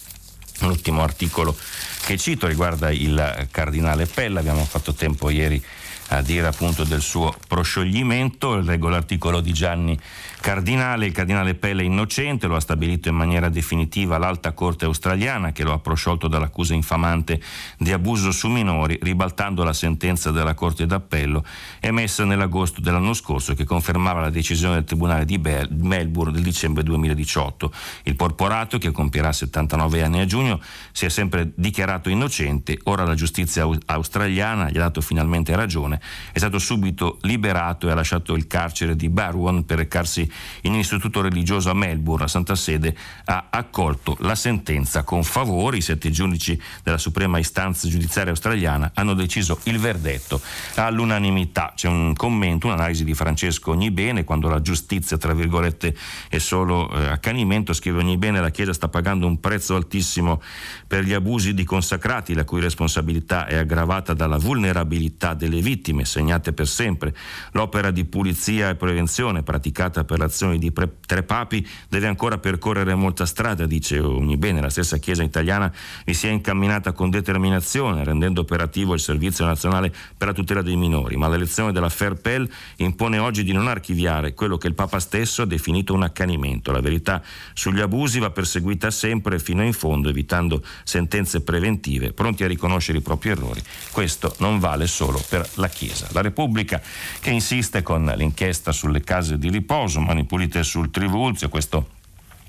[0.60, 1.56] l'ultimo articolo
[2.04, 5.62] che cito riguarda il cardinale Pella, abbiamo fatto tempo ieri
[6.10, 9.98] a dire appunto del suo proscioglimento, leggo l'articolo di Gianni
[10.46, 15.50] Cardinale, il cardinale Pelle è innocente, lo ha stabilito in maniera definitiva l'alta corte australiana
[15.50, 17.40] che lo ha prosciolto dall'accusa infamante
[17.78, 21.44] di abuso su minori, ribaltando la sentenza della corte d'appello
[21.80, 27.72] emessa nell'agosto dell'anno scorso che confermava la decisione del tribunale di Melbourne del dicembre 2018.
[28.04, 30.60] Il porporato, che compierà 79 anni a giugno,
[30.92, 36.38] si è sempre dichiarato innocente, ora la giustizia australiana gli ha dato finalmente ragione, è
[36.38, 41.20] stato subito liberato e ha lasciato il carcere di Barwon per recarsi in un istituto
[41.20, 45.76] religioso a Melbourne, a Santa Sede, ha accolto la sentenza con favore.
[45.76, 50.40] I sette giudici della Suprema Istanza Giudiziaria Australiana hanno deciso il verdetto
[50.76, 51.72] all'unanimità.
[51.74, 55.96] C'è un commento, un'analisi di Francesco Ognibene, quando la giustizia, tra virgolette,
[56.28, 60.42] è solo eh, accanimento, scrive Ognibene, la Chiesa sta pagando un prezzo altissimo
[60.86, 66.52] per gli abusi di consacrati, la cui responsabilità è aggravata dalla vulnerabilità delle vittime, segnate
[66.52, 67.14] per sempre.
[67.52, 72.94] L'opera di pulizia e prevenzione praticata per l'azione di pre- tre papi deve ancora percorrere
[72.94, 74.60] molta strada, dice ogni bene.
[74.60, 75.72] La stessa Chiesa italiana
[76.04, 80.76] vi si è incamminata con determinazione, rendendo operativo il Servizio Nazionale per la tutela dei
[80.76, 85.42] minori, ma l'elezione della Fairpel impone oggi di non archiviare quello che il Papa stesso
[85.42, 86.72] ha definito un accanimento.
[86.72, 87.22] La verità
[87.54, 93.02] sugli abusi va perseguita sempre fino in fondo, evitando sentenze preventive, pronti a riconoscere i
[93.02, 93.62] propri errori.
[93.90, 96.08] Questo non vale solo per la Chiesa.
[96.12, 96.80] La Repubblica
[97.20, 101.90] che insiste con l'inchiesta sulle case di riposo, mani pulite sul Trivulzio, questo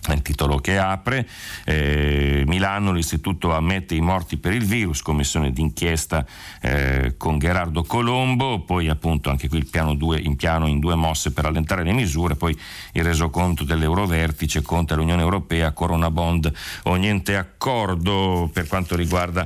[0.09, 1.27] il titolo che apre,
[1.65, 6.25] eh, Milano, l'istituto ammette i morti per il virus, commissione d'inchiesta
[6.61, 10.95] eh, con Gerardo Colombo, poi appunto anche qui il piano, due, in piano in due
[10.95, 12.57] mosse per allentare le misure, poi
[12.93, 19.45] il resoconto dell'Eurovertice contro l'Unione Europea, Corona Bond o niente accordo per quanto riguarda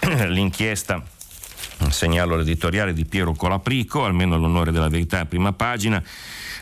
[0.00, 1.04] eh, l'inchiesta
[1.88, 6.02] segnalo l'editoriale di Piero Colaprico, almeno l'onore della verità a prima pagina.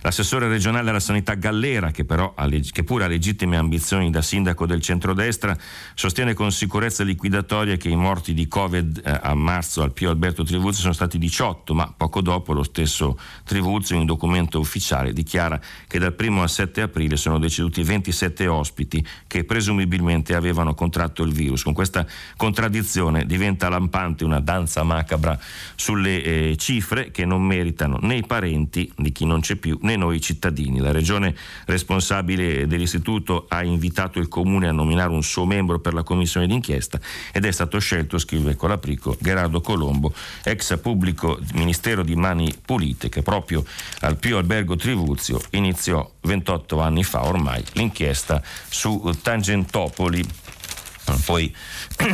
[0.03, 4.67] L'assessore regionale della sanità Gallera, che però ha, che pure ha legittime ambizioni da sindaco
[4.67, 5.57] del centrodestra,
[5.95, 10.45] sostiene con sicurezza liquidatoria che i morti di Covid eh, a marzo al Pio Alberto
[10.45, 15.61] Trivulzio sono stati 18, ma poco dopo lo stesso Trivulzio in un documento ufficiale dichiara
[15.87, 21.33] che dal 1 al 7 aprile sono deceduti 27 ospiti che presumibilmente avevano contratto il
[21.33, 21.63] virus.
[21.63, 22.07] Con questa
[22.37, 25.39] contraddizione diventa lampante una danza macabra
[25.75, 29.96] sulle eh, cifre che non meritano né i parenti di chi non c'è più né
[29.96, 30.81] noi cittadini.
[30.81, 36.03] La regione responsabile dell'istituto ha invitato il comune a nominare un suo membro per la
[36.03, 37.01] commissione d'inchiesta
[37.33, 40.12] ed è stato scelto, scrive Colaprico, Gerardo Colombo,
[40.44, 43.64] ex pubblico ministero di Mani Pulite, che proprio
[44.01, 50.24] al Pio Albergo Trivulzio iniziò 28 anni fa ormai l'inchiesta su Tangentopoli.
[51.24, 51.55] Poi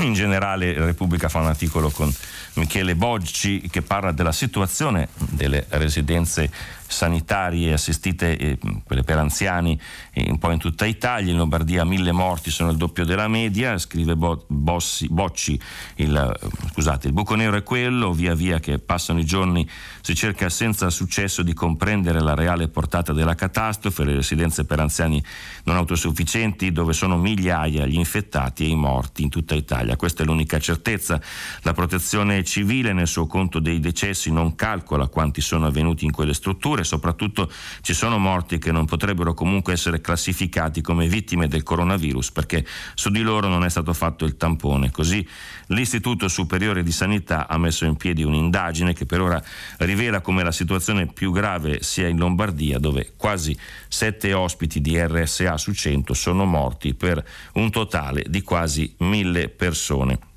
[0.01, 2.13] in generale Repubblica fa un articolo con
[2.55, 6.49] Michele Boggi che parla della situazione delle residenze
[6.95, 9.79] sanitarie assistite, eh, quelle per anziani,
[10.13, 11.33] eh, un po' in tutta Italia.
[11.33, 15.61] In Lombardia mille morti sono il doppio della media, scrive Bo- Bossi, Bocci.
[15.97, 19.69] Il, eh, scusate, il buco nero è quello, via via che passano i giorni
[20.01, 25.23] si cerca senza successo di comprendere la reale portata della catastrofe, le residenze per anziani
[25.65, 29.97] non autosufficienti dove sono migliaia gli infettati e i morti in tutta Italia.
[29.97, 31.21] Questa è l'unica certezza.
[31.63, 36.35] La protezione civile nel suo conto dei decessi non calcola quanti sono avvenuti in quelle
[36.35, 41.63] strutture e soprattutto ci sono morti che non potrebbero comunque essere classificati come vittime del
[41.63, 44.91] coronavirus perché su di loro non è stato fatto il tampone.
[44.91, 45.27] Così
[45.69, 49.43] l'Istituto Superiore di Sanità ha messo in piedi un'indagine che per ora
[49.79, 53.57] rivela come la situazione più grave sia in Lombardia dove quasi
[53.89, 60.33] 7 ospiti di RSA su 100 sono morti per un totale di quasi 1000 persone.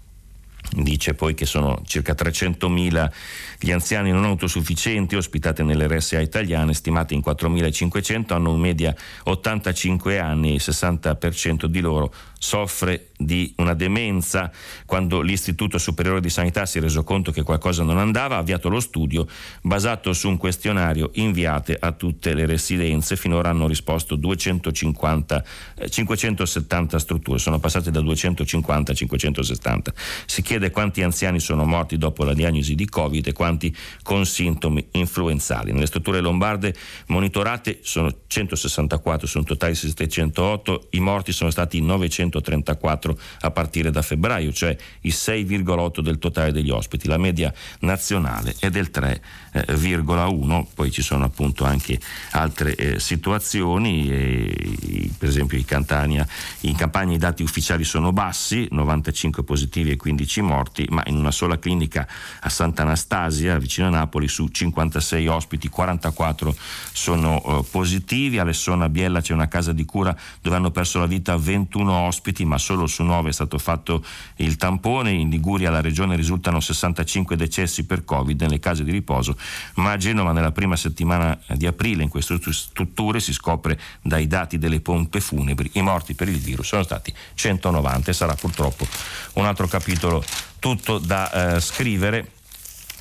[0.70, 3.10] Dice poi che sono circa 300.000
[3.60, 10.20] gli anziani non autosufficienti ospitati nelle RSA italiane, stimati in 4.500, hanno in media 85
[10.20, 14.52] anni e il 60% di loro soffre di una demenza.
[14.86, 18.70] Quando l'Istituto Superiore di Sanità si è reso conto che qualcosa non andava, ha avviato
[18.70, 19.28] lo studio
[19.62, 23.16] basato su un questionario inviato a tutte le residenze.
[23.16, 25.44] Finora hanno risposto 250,
[25.90, 29.94] 570 strutture, sono passate da 250 a 570.
[30.26, 34.88] Si chiede quanti anziani sono morti dopo la diagnosi di Covid e quanti con sintomi
[34.92, 35.72] influenzali.
[35.72, 36.76] Nelle strutture lombarde
[37.08, 43.52] monitorate sono 164 su un totale di 708, i morti sono stati 900 234 a
[43.52, 47.08] partire da febbraio, cioè il 6,8 del totale degli ospiti.
[47.08, 48.92] La media nazionale è del
[49.66, 52.00] 3,1, poi ci sono appunto anche
[52.32, 56.28] altre eh, situazioni, eh, per esempio in Campania,
[56.62, 61.32] in Campania i dati ufficiali sono bassi, 95 positivi e 15 morti, ma in una
[61.32, 62.08] sola clinica
[62.42, 66.56] a Sant'Anastasia, vicino a Napoli, su 56 ospiti, 44
[66.92, 71.06] sono eh, positivi, a Lessona Biella c'è una casa di cura dove hanno perso la
[71.06, 74.04] vita 21 ospiti, ospiti, ma solo su 9 è stato fatto
[74.38, 75.12] il tampone.
[75.12, 79.38] In Liguria la regione risultano 65 decessi per Covid nelle case di riposo,
[79.76, 84.58] ma a Genova nella prima settimana di aprile in queste strutture si scopre dai dati
[84.58, 88.88] delle pompe funebri i morti per il virus sono stati 190 e sarà purtroppo
[89.34, 90.24] un altro capitolo
[90.60, 92.32] tutto da eh, scrivere.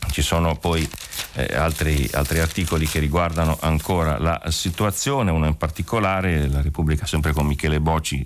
[0.09, 0.89] Ci sono poi
[1.33, 7.33] eh, altri, altri, articoli che riguardano ancora la situazione, uno in particolare, la Repubblica sempre
[7.33, 8.25] con Michele Bocci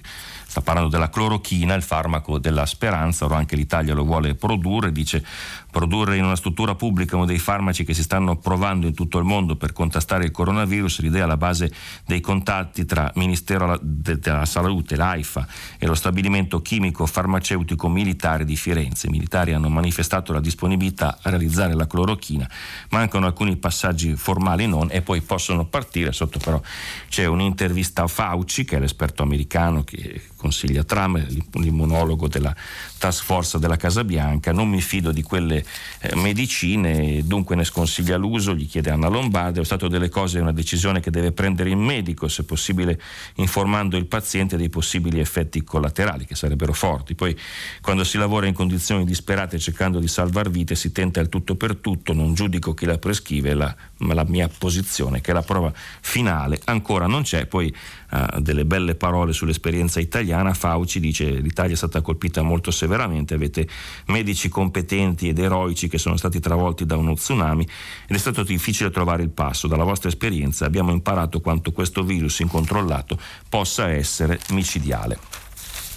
[0.51, 5.25] sta parlando della clorochina, il farmaco della speranza, ora anche l'Italia lo vuole produrre, dice
[5.71, 9.25] produrre in una struttura pubblica uno dei farmaci che si stanno provando in tutto il
[9.25, 11.73] mondo per contrastare il coronavirus, l'idea alla base
[12.07, 15.47] dei contatti tra Ministero della Salute, l'AIFA
[15.79, 19.07] e lo stabilimento chimico farmaceutico militare di Firenze.
[19.07, 22.49] I militari hanno manifestato la disponibilità a realizzare la clorochina,
[22.91, 26.61] mancano alcuni passaggi formali non e poi possono partire, sotto però
[27.09, 31.19] c'è un'intervista a Fauci che è l'esperto americano che consiglia Trump,
[31.55, 32.55] l'immunologo della
[33.01, 35.65] task force della Casa Bianca, non mi fido di quelle
[36.01, 40.43] eh, medicine, dunque ne sconsiglia l'uso, gli chiede Anna Lombardi, lo stato delle cose è
[40.43, 43.01] una decisione che deve prendere il medico, se possibile
[43.37, 47.15] informando il paziente dei possibili effetti collaterali, che sarebbero forti.
[47.15, 47.35] Poi
[47.81, 51.77] quando si lavora in condizioni disperate cercando di salvar vite si tenta il tutto per
[51.77, 57.07] tutto, non giudico chi la prescrive, la, la mia posizione che la prova finale ancora
[57.07, 57.75] non c'è, poi
[58.11, 63.35] uh, delle belle parole sull'esperienza italiana, Fauci dice l'Italia è stata colpita molto severamente veramente
[63.35, 63.67] avete
[64.07, 67.63] medici competenti ed eroici che sono stati travolti da uno tsunami
[68.07, 69.67] ed è stato difficile trovare il passo.
[69.69, 75.19] Dalla vostra esperienza abbiamo imparato quanto questo virus incontrollato possa essere micidiale.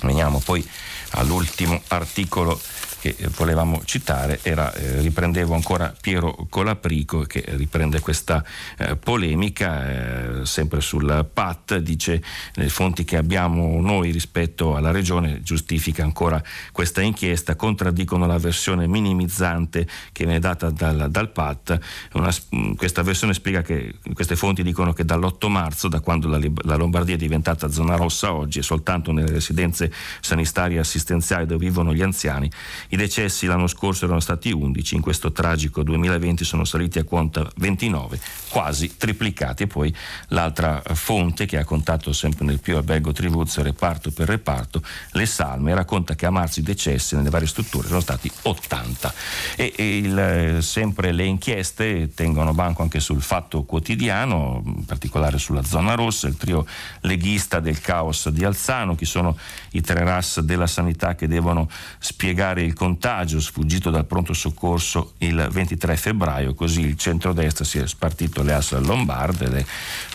[0.03, 0.65] Veniamo poi
[1.13, 2.59] all'ultimo articolo
[3.03, 8.41] che volevamo citare era, eh, riprendevo ancora Piero Colaprico che riprende questa
[8.77, 12.23] eh, polemica eh, sempre sul PAT, dice
[12.53, 18.87] le fonti che abbiamo noi rispetto alla regione giustifica ancora questa inchiesta, contraddicono la versione
[18.87, 21.77] minimizzante che viene data dal, dal PAT,
[22.13, 26.39] Una, mm, questa versione spiega che queste fonti dicono che dall'8 marzo, da quando la,
[26.61, 31.01] la Lombardia è diventata zona rossa oggi, soltanto nelle residenze sanitarie assistenziali
[31.45, 32.49] dove vivono gli anziani,
[32.89, 37.49] i decessi l'anno scorso erano stati 11, in questo tragico 2020 sono saliti a quota
[37.57, 39.63] 29, quasi triplicati.
[39.63, 39.93] E poi
[40.29, 45.73] l'altra fonte che ha contato sempre nel più albergo Trivuzzo, reparto per reparto, le salme,
[45.73, 49.13] racconta che a marzo i decessi nelle varie strutture sono stati 80.
[49.55, 55.63] E, e il, sempre le inchieste tengono banco anche sul fatto quotidiano, in particolare sulla
[55.63, 56.65] zona rossa, il trio
[57.01, 59.37] leghista del caos di Alzano, chi sono
[59.71, 65.47] i tre RAS della sanità che devono spiegare il contagio sfuggito dal pronto soccorso il
[65.51, 69.65] 23 febbraio, così il centrodestra si è spartito le asse lombarde ed è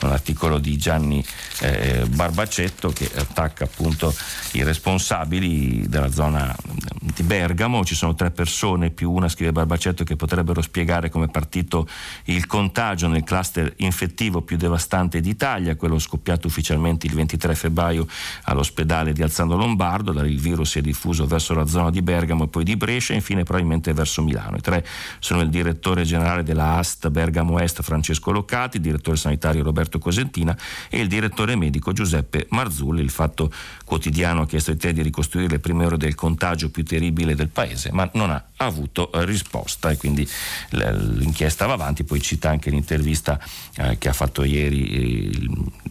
[0.03, 1.25] un articolo di Gianni
[1.61, 4.15] eh, Barbacetto che attacca appunto
[4.53, 6.55] i responsabili della zona
[7.01, 11.29] di Bergamo, ci sono tre persone più una, scrive Barbacetto, che potrebbero spiegare come è
[11.29, 11.89] partito
[12.25, 18.07] il contagio nel cluster infettivo più devastante d'Italia, quello scoppiato ufficialmente il 23 febbraio
[18.45, 22.49] all'ospedale di Alzano Lombardo, il virus si è diffuso verso la zona di Bergamo e
[22.49, 24.57] poi di Brescia e infine probabilmente verso Milano.
[24.57, 24.87] I tre
[25.19, 30.57] sono il direttore generale della AST Bergamo Est Francesco Loccati, il direttore sanitario Roberto Cosentina
[30.89, 33.01] e il direttore medico Giuseppe Marzulli.
[33.01, 33.51] Il fatto
[33.85, 37.49] quotidiano ha chiesto ai te di ricostruire le prime ore del contagio più terribile del
[37.49, 40.29] paese, ma non ha avuto risposta e quindi
[40.71, 43.41] l'inchiesta va avanti, poi cita anche l'intervista
[43.77, 45.49] eh, che ha fatto ieri eh,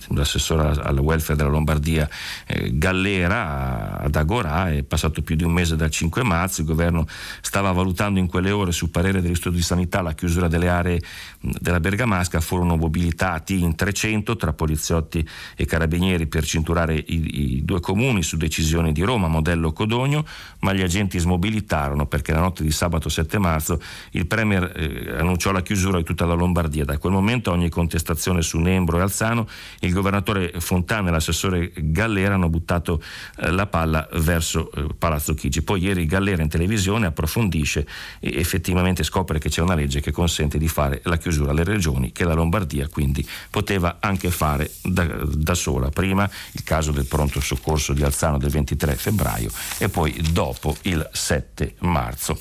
[0.09, 2.07] l'assessore al welfare della Lombardia
[2.45, 7.05] eh, Gallera ad Agorà, è passato più di un mese dal 5 marzo, il governo
[7.41, 11.01] stava valutando in quelle ore sul parere dell'Istituto di Sanità la chiusura delle aree
[11.39, 17.79] della Bergamasca, furono mobilitati in 300 tra poliziotti e carabinieri per cinturare i, i due
[17.79, 20.25] comuni su decisione di Roma, modello Codogno,
[20.59, 25.51] ma gli agenti smobilitarono perché la notte di sabato 7 marzo il Premier eh, annunciò
[25.51, 26.85] la chiusura di tutta la Lombardia.
[26.85, 29.47] Da quel momento ogni contestazione su Nembro e Alzano,
[29.79, 33.01] il governatore Fontana e l'assessore Gallera hanno buttato
[33.37, 35.61] eh, la palla verso eh, Palazzo Chigi.
[35.61, 37.87] Poi ieri Gallera in televisione approfondisce
[38.19, 42.11] e effettivamente scopre che c'è una legge che consente di fare la chiusura alle regioni
[42.11, 45.89] che la Lombardia quindi poteva anche fare da, da sola.
[45.89, 51.07] Prima il caso del pronto soccorso di Alzano del 23 febbraio e poi dopo il
[51.11, 52.37] 7 marzo.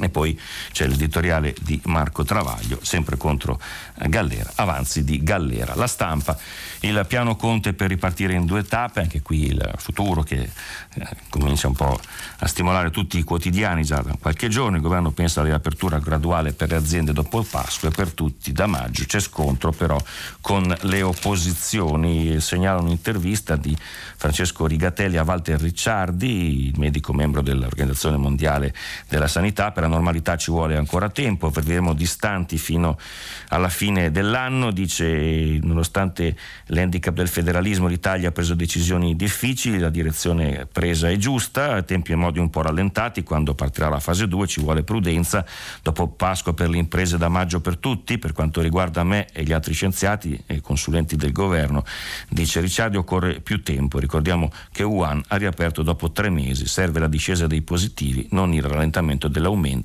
[0.00, 0.38] E poi
[0.72, 3.58] c'è l'editoriale di Marco Travaglio, sempre contro
[3.98, 5.74] eh, Gallera, avanzi di Gallera.
[5.74, 6.36] La stampa,
[6.80, 10.50] il piano Conte per ripartire in due tappe, anche qui il futuro che
[10.94, 11.98] eh, comincia un po'
[12.38, 14.76] a stimolare tutti i quotidiani già da qualche giorno.
[14.76, 18.52] Il governo pensa alla riapertura graduale per le aziende dopo il Pasqua e per tutti
[18.52, 19.04] da maggio.
[19.06, 19.98] C'è scontro però
[20.42, 22.38] con le opposizioni.
[22.40, 23.74] Segnala un'intervista di
[24.16, 28.74] Francesco Rigatelli a Walter Ricciardi, medico membro dell'Organizzazione Mondiale
[29.08, 32.98] della Sanità, per alla normalità ci vuole ancora tempo, vedremo distanti fino
[33.48, 40.66] alla fine dell'anno, dice nonostante l'handicap del federalismo l'Italia ha preso decisioni difficili, la direzione
[40.70, 44.60] presa è giusta, tempi e modi un po' rallentati, quando partirà la fase 2 ci
[44.60, 45.44] vuole prudenza,
[45.82, 49.52] dopo Pasqua per le imprese da maggio per tutti, per quanto riguarda me e gli
[49.52, 51.84] altri scienziati e consulenti del governo,
[52.28, 57.08] dice Ricciardi occorre più tempo, ricordiamo che Wuhan ha riaperto dopo tre mesi, serve la
[57.08, 59.75] discesa dei positivi, non il rallentamento dell'aumento,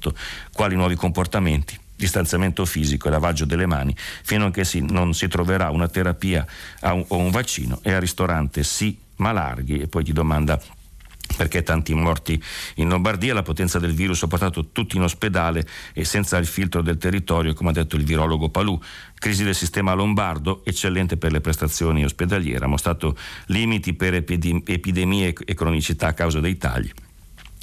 [0.53, 1.79] quali nuovi comportamenti?
[2.01, 6.43] distanziamento fisico e lavaggio delle mani, fino a che si, non si troverà una terapia
[6.81, 10.59] o un vaccino e al ristorante sì, ma larghi e poi ti domanda
[11.37, 12.41] perché tanti morti
[12.75, 16.81] in Lombardia, la potenza del virus ha portato tutti in ospedale e senza il filtro
[16.81, 18.77] del territorio, come ha detto il virologo Palù.
[19.15, 23.15] Crisi del sistema lombardo, eccellente per le prestazioni ospedaliere, ha mostrato
[23.45, 26.91] limiti per epidemie e cronicità a causa dei tagli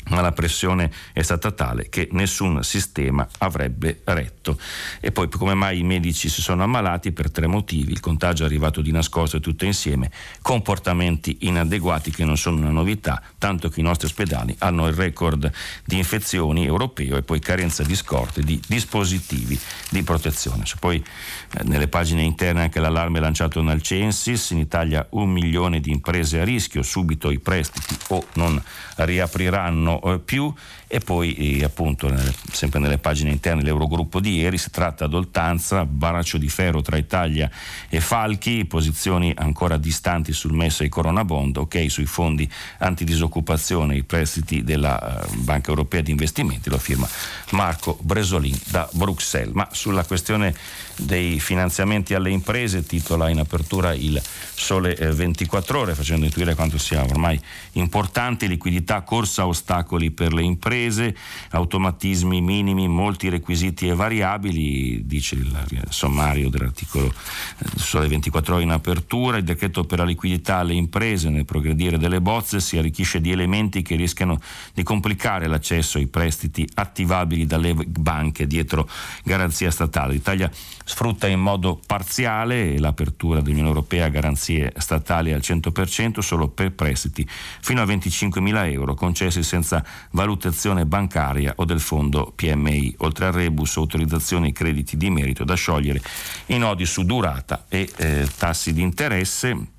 [0.08, 4.58] ma la pressione è stata tale che nessun sistema avrebbe retto.
[5.00, 7.12] E poi come mai i medici si sono ammalati?
[7.12, 7.92] Per tre motivi.
[7.92, 10.10] Il contagio è arrivato di nascosto e tutto insieme,
[10.42, 15.50] comportamenti inadeguati che non sono una novità, tanto che i nostri ospedali hanno il record
[15.84, 19.58] di infezioni europeo e poi carenza di scorte di dispositivi
[19.90, 20.64] di protezione.
[20.64, 25.80] C'è poi eh, nelle pagine interne anche l'allarme lanciato dal Censis, in Italia un milione
[25.80, 28.62] di imprese a rischio, subito i prestiti o non
[28.96, 30.52] riapriranno eh, più.
[30.86, 35.14] E poi eh, appunto nelle, sempre nelle pagine interne l'Eurogruppo di ieri si tratta ad
[35.14, 37.50] oltanza, baraccio di ferro tra Italia
[37.88, 43.96] e Falchi, posizioni ancora distanti sul MES e i Corona Bond, ok sui fondi antidisoccupazione,
[43.96, 47.08] i prestiti della uh, Banca Europea di Investimenti, lo firma
[47.50, 50.54] Marco Bresolin da Bruxelles, ma sulla questione
[50.96, 54.20] dei finanziamenti alle imprese titola in apertura il
[54.54, 57.40] Sole 24 eh, ore facendo intuire quanto sia ormai
[57.72, 59.46] importante liquidità, corsa a
[59.88, 61.16] ostacoli per le imprese,
[61.50, 68.70] automatismi minimi, molti requisiti e variabili, dice il sommario dell'articolo eh, Sole 24 ore in
[68.70, 73.30] apertura, il decreto per la liquidità alle imprese nel progredire delle bozze si arricchisce di
[73.30, 74.40] elementi che rischiano
[74.74, 78.88] di complicare l'accesso ai prestiti attivabili dalle banche dietro
[79.24, 80.12] garanzia statale.
[80.12, 80.50] L'Italia
[80.84, 87.26] sfrutta in modo parziale l'apertura dell'Unione Europea a garanzie statali al 100% solo per prestiti
[87.28, 89.67] fino a 25 mila euro concessi senza
[90.12, 95.54] valutazione bancaria o del fondo PMI, oltre al rebus autorizzazioni e crediti di merito da
[95.54, 96.00] sciogliere
[96.46, 99.76] i nodi su durata e eh, tassi di interesse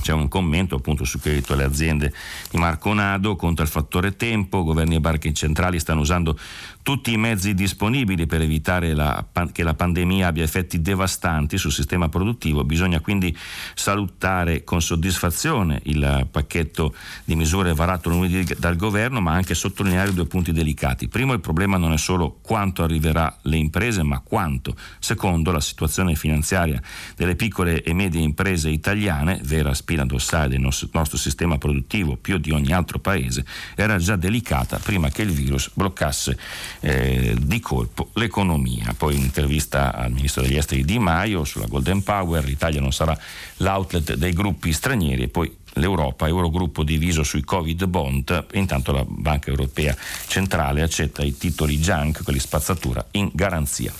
[0.00, 2.12] c'è un commento appunto sul credito alle aziende
[2.50, 6.38] di Marco Nado contro il fattore tempo, governi e banche centrali stanno usando
[6.82, 12.08] tutti i mezzi disponibili per evitare la, che la pandemia abbia effetti devastanti sul sistema
[12.08, 13.36] produttivo, bisogna quindi
[13.74, 16.94] salutare con soddisfazione il pacchetto
[17.24, 21.08] di misure varato lunedì dal governo, ma anche sottolineare due punti delicati.
[21.08, 24.74] Primo, il problema non è solo quanto arriverà alle imprese, ma quanto.
[24.98, 26.80] Secondo, la situazione finanziaria
[27.16, 32.50] delle piccole e medie imprese italiane, vera spina dorsale del nostro, sistema produttivo più di
[32.50, 36.36] ogni altro paese, era già delicata prima che il virus bloccasse
[36.80, 38.94] eh, di colpo l'economia.
[38.94, 43.18] Poi in intervista al ministro degli esteri Di Maio sulla Golden Power, l'Italia non sarà
[43.58, 49.48] l'outlet dei gruppi stranieri e poi l'Europa, Eurogruppo diviso sui Covid bond, intanto la Banca
[49.48, 53.90] Europea Centrale accetta i titoli junk, quelli spazzatura, in garanzia.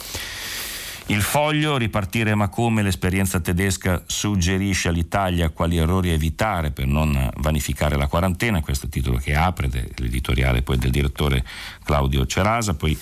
[1.10, 7.96] Il foglio, ripartire ma come l'esperienza tedesca suggerisce all'Italia quali errori evitare per non vanificare
[7.96, 11.42] la quarantena, questo è il titolo che apre, l'editoriale poi del direttore
[11.82, 12.96] Claudio Cerasa, poi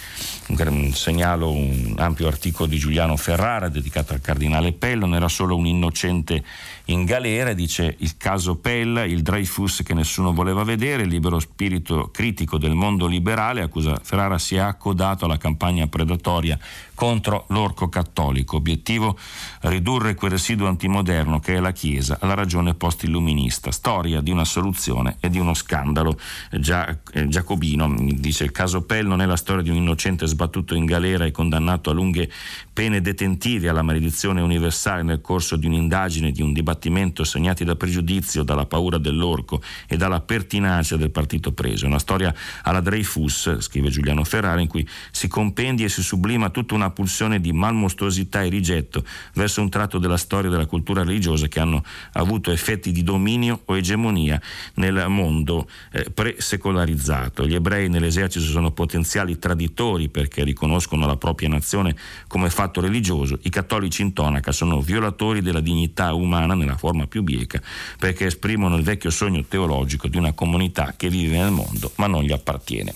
[0.93, 5.67] segnalo un ampio articolo di Giuliano Ferrara dedicato al cardinale Pell, non era solo un
[5.67, 6.45] innocente
[6.85, 12.11] in galera, dice il caso Pell, il Dreyfus che nessuno voleva vedere, il libero spirito
[12.13, 16.57] critico del mondo liberale, accusa Ferrara si è accodato alla campagna predatoria
[16.97, 18.57] contro l'orco cattolico.
[18.57, 19.16] Obiettivo
[19.61, 23.70] ridurre quel residuo antimoderno che è la Chiesa alla ragione post-illuminista.
[23.70, 26.18] Storia di una soluzione e di uno scandalo.
[26.51, 30.74] Gia, eh, Giacobino dice il caso Pell non è la storia di un innocente sbattuto
[30.74, 32.28] in galera e condannato a lunghe
[32.72, 38.42] pene detentive alla maledizione universale nel corso di un'indagine, di un dibattimento segnati da pregiudizio,
[38.42, 41.86] dalla paura dell'orco e dalla pertinacia del partito preso.
[41.86, 46.74] Una storia alla Dreyfus, scrive Giuliano Ferrara, in cui si compendia e si sublima tutta
[46.74, 51.47] una pulsione di malmostosità e rigetto verso un tratto della storia e della cultura religiosa
[51.49, 51.82] che hanno
[52.12, 54.41] avuto effetti di dominio o egemonia
[54.74, 57.47] nel mondo eh, pre-secolarizzato.
[57.47, 61.95] Gli ebrei nell'esercito sono potenziali traditori perché riconoscono la propria nazione
[62.26, 67.22] come fatto religioso, i cattolici in tonaca sono violatori della dignità umana nella forma più
[67.22, 67.61] bieca
[67.99, 72.22] perché esprimono il vecchio sogno teologico di una comunità che vive nel mondo ma non
[72.22, 72.95] gli appartiene.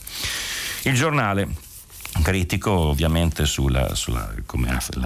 [0.84, 1.68] Il giornale
[2.22, 4.32] critico ovviamente sulla, sulla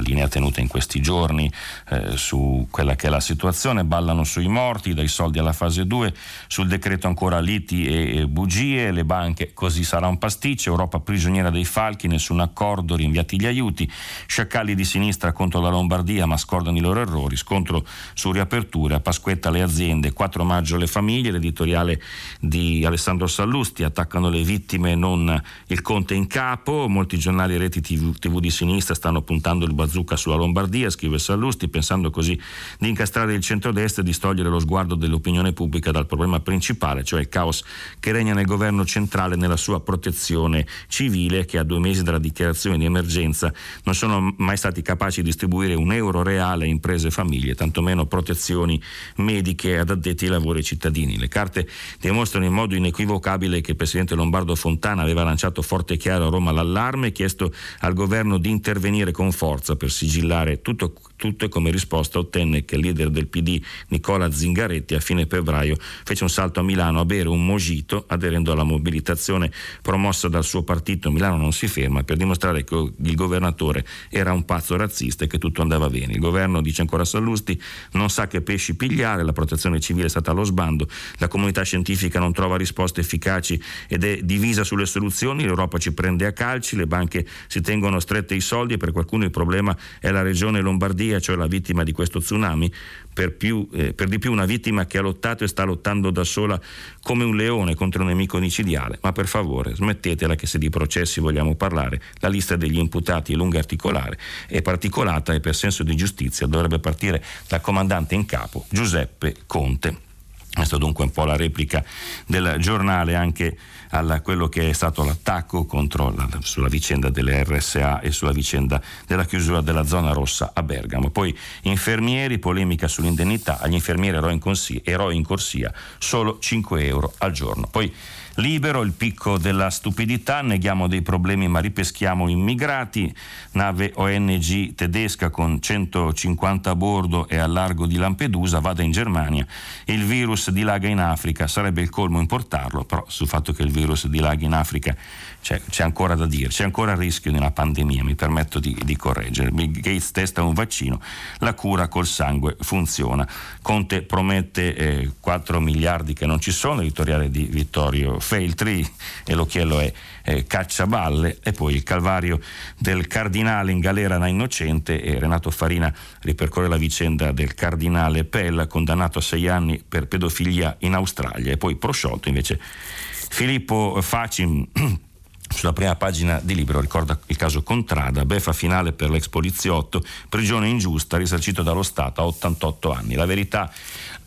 [0.00, 1.50] linea tenuta in questi giorni
[1.90, 6.14] eh, su quella che è la situazione, ballano sui morti, dai soldi alla fase 2,
[6.48, 11.50] sul decreto ancora liti e, e bugie, le banche così sarà un pasticcio, Europa prigioniera
[11.50, 13.90] dei falchi, nessun accordo, rinviati gli aiuti,
[14.26, 17.84] sciacalli di sinistra contro la Lombardia ma scordano i loro errori, scontro
[18.14, 22.00] su riaperture, a Pasquetta le aziende, 4 maggio le famiglie, l'editoriale
[22.40, 27.80] di Alessandro Sallusti, attaccano le vittime non il conte in capo, molti giornali e reti
[27.80, 32.40] TV, TV, di sinistra stanno puntando il bazooka sulla Lombardia, scrive Sallusti, pensando così
[32.78, 37.20] di incastrare il centrodestra e di togliere lo sguardo dell'opinione pubblica dal problema principale, cioè
[37.20, 37.64] il caos
[37.98, 42.78] che regna nel governo centrale nella sua protezione civile, che a due mesi dalla dichiarazione
[42.78, 47.10] di emergenza non sono mai stati capaci di distribuire un euro reale a imprese e
[47.10, 48.80] famiglie, tantomeno protezioni
[49.16, 51.18] mediche ad addetti ai lavori cittadini.
[51.18, 51.68] Le carte
[51.98, 56.30] dimostrano in modo inequivocabile che il presidente Lombardo Fontana aveva lanciato forte e chiaro a
[56.30, 61.44] Roma l'allarme allarme e chiesto al governo di intervenire con forza per sigillare tutto, tutto
[61.44, 66.24] e come risposta ottenne che il leader del PD Nicola Zingaretti a fine febbraio fece
[66.24, 69.50] un salto a Milano a bere un mojito aderendo alla mobilitazione
[69.82, 74.44] promossa dal suo partito Milano non si ferma per dimostrare che il governatore era un
[74.44, 76.12] pazzo razzista e che tutto andava bene.
[76.14, 77.60] Il governo, dice ancora Sallusti,
[77.92, 80.88] non sa che pesci pigliare, la protezione civile è stata allo sbando,
[81.18, 86.26] la comunità scientifica non trova risposte efficaci ed è divisa sulle soluzioni, l'Europa ci prende
[86.26, 90.10] a calci, le banche si tengono strette i soldi e per qualcuno il problema è
[90.10, 92.72] la regione Lombardia, cioè la vittima di questo tsunami,
[93.12, 96.24] per, più, eh, per di più una vittima che ha lottato e sta lottando da
[96.24, 96.60] sola
[97.02, 98.98] come un leone contro un nemico micidiale.
[99.02, 103.36] Ma per favore smettetela che se di processi vogliamo parlare, la lista degli imputati è
[103.36, 108.26] lunga e articolare, è particolata e per senso di giustizia dovrebbe partire dal comandante in
[108.26, 110.12] capo Giuseppe Conte.
[110.54, 111.84] Questa dunque un po' la replica
[112.26, 113.58] del giornale anche
[113.90, 115.66] a quello che è stato l'attacco
[116.14, 121.10] la, sulla vicenda delle RSA e sulla vicenda della chiusura della zona rossa a Bergamo.
[121.10, 127.12] Poi infermieri, polemica sull'indennità, agli infermieri eroi in, corsia, eroi in corsia solo 5 euro
[127.18, 127.68] al giorno.
[127.68, 127.92] Poi
[128.36, 133.14] Libero, il picco della stupidità, neghiamo dei problemi ma ripeschiamo immigrati,
[133.52, 139.46] nave ONG tedesca con 150 a bordo e al largo di Lampedusa vada in Germania,
[139.84, 144.08] il virus dilaga in Africa, sarebbe il colmo importarlo, però sul fatto che il virus
[144.08, 144.96] dilaghi in Africa
[145.40, 148.76] c'è, c'è, ancora da dire, c'è ancora il rischio di una pandemia, mi permetto di,
[148.82, 149.50] di, correggere.
[149.52, 151.00] Bill Gates testa un vaccino,
[151.38, 153.28] la cura col sangue funziona.
[153.62, 158.90] Conte promette eh, 4 miliardi che non ci sono, editoriale di Vittorio Feltri
[159.22, 159.92] e l'occhiello è
[160.24, 162.40] eh, cacciaballe e poi il calvario
[162.78, 168.66] del cardinale in galera da innocente e Renato Farina ripercorre la vicenda del cardinale Pella
[168.66, 174.66] condannato a sei anni per pedofilia in Australia e poi prosciolto invece Filippo Facim
[175.46, 180.68] sulla prima pagina di Libero ricorda il caso Contrada, beffa finale per l'ex poliziotto, prigione
[180.68, 183.14] ingiusta, risarcito dallo Stato a 88 anni.
[183.14, 183.70] La verità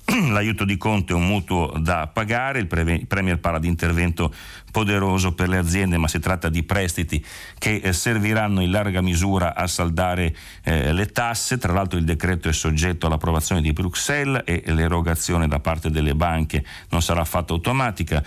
[0.31, 4.33] l'aiuto di Conte è un mutuo da pagare, il Premier parla di intervento
[4.71, 7.23] poderoso per le aziende, ma si tratta di prestiti
[7.57, 11.57] che eh, serviranno in larga misura a saldare eh, le tasse.
[11.57, 16.63] Tra l'altro il decreto è soggetto all'approvazione di Bruxelles e l'erogazione da parte delle banche
[16.89, 18.23] non sarà fatta automatica.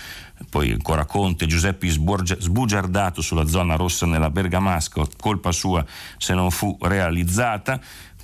[0.51, 5.85] Poi ancora Conte, Giuseppe sbugiardato sulla zona rossa nella Bergamasco, colpa sua
[6.16, 7.81] se non fu realizzata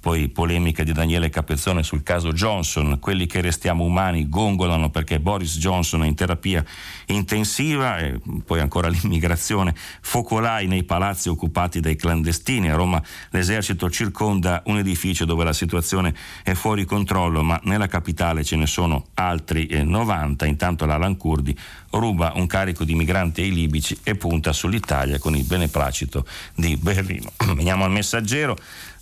[0.06, 5.58] poi polemica di Daniele Capezzone sul caso Johnson, quelli che restiamo umani gongolano perché Boris
[5.58, 6.64] Johnson è in terapia
[7.06, 14.62] intensiva, e poi ancora l'immigrazione, focolai nei palazzi occupati dai clandestini, a Roma l'esercito circonda
[14.66, 19.66] un edificio dove la situazione è fuori controllo, ma nella capitale ce ne sono altri
[19.82, 21.58] 90, eh, intanto la Lancurdi
[21.90, 27.32] ruba un carico di migranti ai libici e punta sull'Italia con il beneplacito di Berlino.
[27.56, 28.56] Veniamo al messaggero.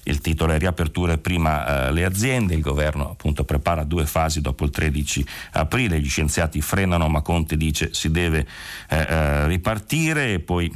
[0.05, 4.65] Il titolo è Riaperture prima eh, le aziende, il governo appunto prepara due fasi dopo
[4.65, 8.47] il 13 aprile, gli scienziati frenano ma Conte dice si deve
[8.89, 10.71] eh, eh ripartire e poi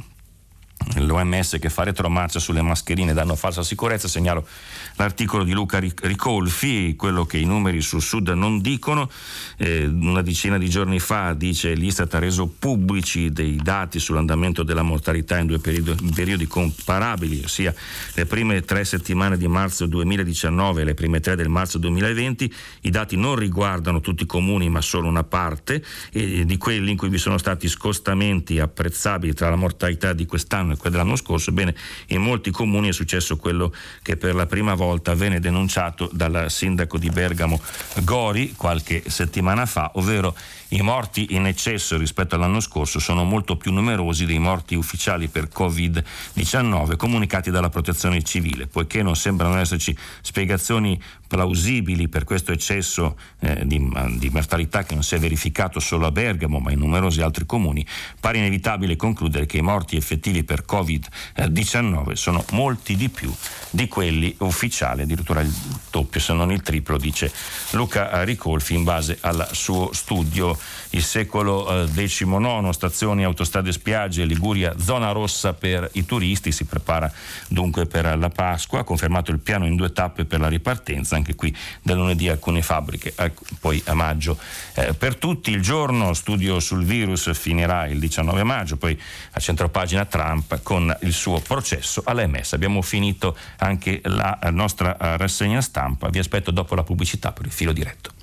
[0.95, 4.47] l'OMS che fa retromarcia sulle mascherine danno falsa sicurezza, segnalo
[4.95, 9.09] l'articolo di Luca Ricolfi, quello che i numeri sul sud non dicono,
[9.57, 14.81] eh, una decina di giorni fa dice l'Istat ha reso pubblici dei dati sull'andamento della
[14.81, 17.73] mortalità in due periodi, in periodi comparabili, ossia
[18.13, 22.89] le prime tre settimane di marzo 2019 e le prime tre del marzo 2020, i
[22.89, 27.09] dati non riguardano tutti i comuni ma solo una parte e di quelli in cui
[27.09, 31.51] vi sono stati scostamenti apprezzabili tra la mortalità di quest'anno quest'anno e quella dell'anno scorso,
[31.51, 31.75] bene,
[32.07, 36.97] in molti comuni è successo quello che per la prima volta venne denunciato dal sindaco
[36.97, 37.59] di Bergamo
[38.03, 40.35] Gori qualche settimana fa, ovvero
[40.69, 45.49] i morti in eccesso rispetto all'anno scorso sono molto più numerosi dei morti ufficiali per
[45.51, 53.65] Covid-19 comunicati dalla protezione civile, poiché non sembrano esserci spiegazioni plausibili per questo eccesso eh,
[53.65, 57.45] di, di, mortalità che non si è verificato solo a Bergamo ma in numerosi altri
[57.45, 57.85] comuni,
[58.19, 63.33] pare inevitabile concludere che i morti effettivi per Covid-19 sono molti di più
[63.69, 65.53] di quelli ufficiali, addirittura il
[65.89, 67.31] doppio se non il triplo, dice
[67.71, 70.57] Luca Ricolfi in base al suo studio
[70.91, 77.11] il secolo XIX, eh, stazioni, autostrade, spiagge, Liguria, zona rossa per i turisti, si prepara
[77.47, 81.55] dunque per la Pasqua, confermato il piano in due tappe per la ripartenza, anche qui
[81.81, 83.13] da lunedì alcune fabbriche,
[83.59, 84.37] poi a maggio
[84.75, 85.51] eh, per tutti.
[85.51, 88.99] Il giorno studio sul virus finirà il 19 maggio, poi
[89.31, 92.53] a centropagina Trump con il suo processo all'MS.
[92.53, 97.51] Abbiamo finito anche la nostra eh, rassegna stampa, vi aspetto dopo la pubblicità per il
[97.51, 98.18] filo diretto.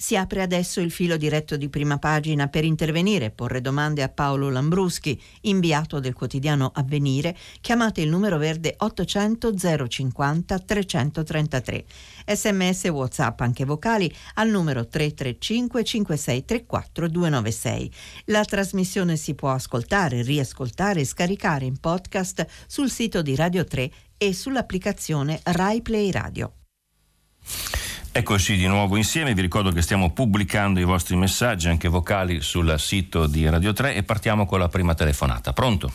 [0.00, 4.08] Si apre adesso il filo diretto di prima pagina per intervenire e porre domande a
[4.08, 7.36] Paolo Lambruschi, inviato del quotidiano Avvenire.
[7.60, 9.54] Chiamate il numero verde 800
[9.88, 11.84] 050 333.
[12.28, 17.92] Sms WhatsApp anche vocali al numero 335 5634 296.
[18.26, 23.90] La trasmissione si può ascoltare, riascoltare e scaricare in podcast sul sito di Radio 3
[24.16, 26.52] e sull'applicazione Rai Play Radio.
[28.18, 32.74] Eccoci di nuovo insieme, vi ricordo che stiamo pubblicando i vostri messaggi anche vocali sul
[32.76, 35.52] sito di Radio 3 e partiamo con la prima telefonata.
[35.52, 35.92] Pronto?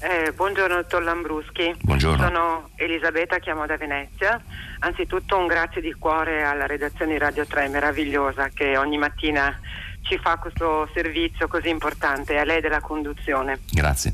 [0.00, 1.74] Eh, buongiorno dottor Lambruschi.
[1.80, 2.22] Buongiorno.
[2.22, 4.38] Sono Elisabetta, chiamo da Venezia.
[4.80, 9.58] Anzitutto un grazie di cuore alla redazione di Radio 3 meravigliosa che ogni mattina
[10.02, 13.60] ci fa questo servizio così importante a lei della conduzione.
[13.70, 14.12] Grazie.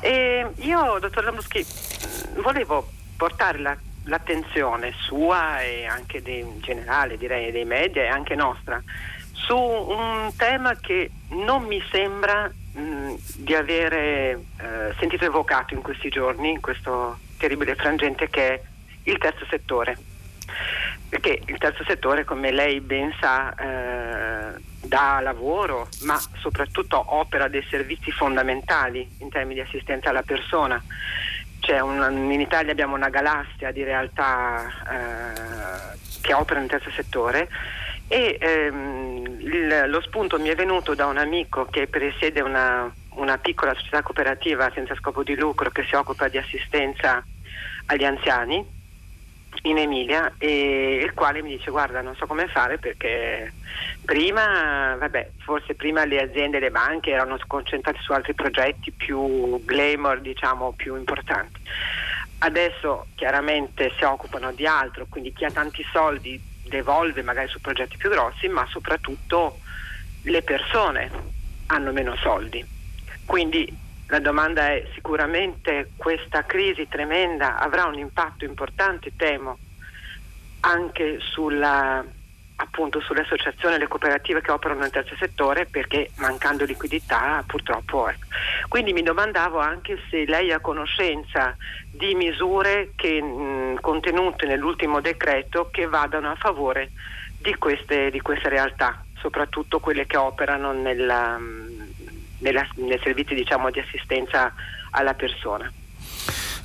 [0.00, 1.64] E io, dottor Lambruschi,
[2.42, 8.34] volevo portare la l'attenzione sua e anche di, in generale direi dei media e anche
[8.34, 8.82] nostra
[9.32, 16.08] su un tema che non mi sembra mh, di avere eh, sentito evocato in questi
[16.08, 18.62] giorni, in questo terribile frangente che è
[19.04, 19.96] il terzo settore.
[21.08, 27.64] Perché il terzo settore, come lei ben sa, eh, dà lavoro, ma soprattutto opera dei
[27.68, 30.82] servizi fondamentali in termini di assistenza alla persona
[31.72, 37.48] una, in Italia abbiamo una galassia di realtà eh, che operano nel terzo settore
[38.08, 43.38] e ehm, il, lo spunto mi è venuto da un amico che presiede una, una
[43.38, 47.24] piccola società cooperativa senza scopo di lucro che si occupa di assistenza
[47.86, 48.73] agli anziani
[49.66, 53.52] in Emilia e il quale mi dice guarda non so come fare perché
[54.04, 59.62] prima vabbè forse prima le aziende e le banche erano concentrate su altri progetti più
[59.64, 61.60] glamour diciamo più importanti.
[62.38, 67.96] Adesso chiaramente si occupano di altro quindi chi ha tanti soldi devolve magari su progetti
[67.96, 69.60] più grossi ma soprattutto
[70.24, 71.10] le persone
[71.68, 72.64] hanno meno soldi.
[73.24, 79.58] Quindi la domanda è sicuramente questa crisi tremenda avrà un impatto importante, temo,
[80.60, 82.04] anche sulla,
[82.56, 88.08] appunto, sulle associazioni e le cooperative che operano nel terzo settore perché mancando liquidità purtroppo
[88.08, 88.26] ecco.
[88.68, 91.56] Quindi mi domandavo anche se lei ha conoscenza
[91.90, 96.90] di misure che, mh, contenute nell'ultimo decreto che vadano a favore
[97.38, 101.38] di queste, di queste realtà, soprattutto quelle che operano nella,
[102.44, 104.52] nella, nei servizi diciamo, di assistenza
[104.90, 105.70] alla persona.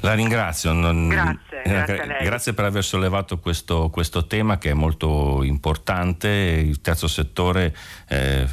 [0.02, 0.72] La ringrazio.
[0.72, 1.10] Non...
[1.10, 6.30] Grazie, eh, grazie, grazie, per aver sollevato questo, questo, tema che è molto importante.
[6.30, 7.76] Il terzo settore
[8.08, 8.48] eh,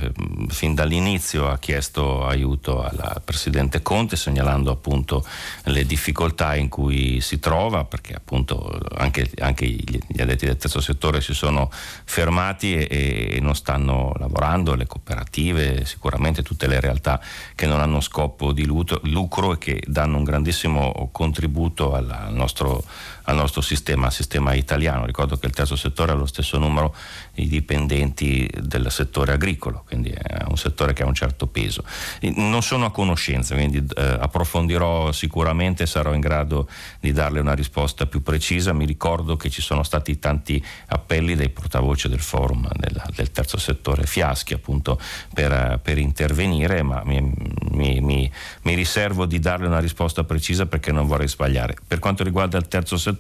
[0.49, 5.25] fin dall'inizio ha chiesto aiuto al Presidente Conte segnalando appunto
[5.65, 11.21] le difficoltà in cui si trova perché appunto anche, anche gli addetti del terzo settore
[11.21, 17.21] si sono fermati e, e non stanno lavorando, le cooperative, sicuramente tutte le realtà
[17.55, 22.83] che non hanno scopo di lucro e che danno un grandissimo contributo contributo al nostro,
[23.27, 25.07] al nostro sistema, al sistema italiano.
[25.07, 26.95] Ricordo che il terzo settore ha lo stesso numero
[27.33, 31.85] di dipendenti del settore agricolo, quindi è un settore che ha un certo peso.
[32.21, 36.69] Non sono a conoscenza, quindi eh, approfondirò sicuramente sarò in grado
[37.01, 38.73] di darle una risposta più precisa.
[38.73, 43.59] Mi ricordo che ci sono stati tanti appelli dai portavoce del forum del, del terzo
[43.59, 45.01] settore Fiaschi appunto
[45.33, 47.33] per, per intervenire, ma mi,
[47.73, 51.77] mi, mi, mi riservo di darle una risposta precisa perché non vorrei sbagliare.
[51.87, 53.15] Per quanto riguarda il terzo settore,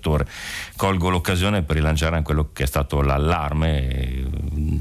[0.76, 4.24] colgo l'occasione per rilanciare anche quello che è stato l'allarme,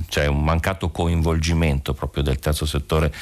[0.07, 3.13] c'è un mancato coinvolgimento proprio del terzo settore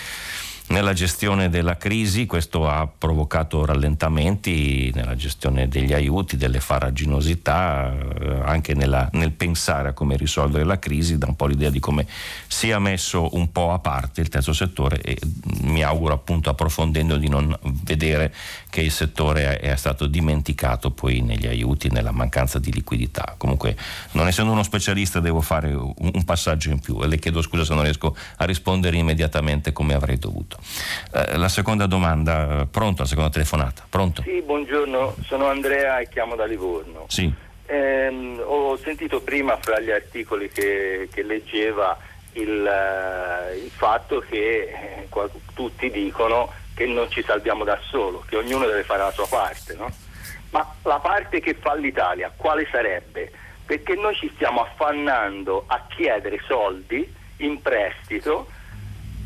[0.73, 8.41] nella gestione della crisi, questo ha provocato rallentamenti nella gestione degli aiuti, delle faraginosità, eh,
[8.43, 12.07] anche nella, nel pensare a come risolvere la crisi, dà un po' l'idea di come
[12.47, 15.15] sia messo un po' a parte il terzo settore e
[15.61, 18.33] mi auguro appunto approfondendo di non vedere
[18.71, 23.35] che il settore è stato dimenticato poi negli aiuti, nella mancanza di liquidità.
[23.37, 23.77] Comunque
[24.13, 27.75] non essendo uno specialista devo fare un passaggio in più e le chiedo scusa se
[27.75, 30.61] non riesco a rispondere immediatamente come avrei dovuto.
[31.13, 33.03] Eh, la seconda domanda, pronto?
[33.03, 34.21] La seconda telefonata, pronto?
[34.21, 37.05] Sì, buongiorno, sono Andrea e chiamo da Livorno.
[37.07, 37.31] Sì.
[37.65, 41.97] Eh, ho sentito prima fra gli articoli che, che leggeva
[42.33, 48.37] il, uh, il, fatto che eh, tutti dicono che non ci salviamo da solo, che
[48.37, 49.91] ognuno deve fare la sua parte, no?
[50.49, 53.31] Ma la parte che fa l'Italia quale sarebbe?
[53.65, 58.47] Perché noi ci stiamo affannando a chiedere soldi in prestito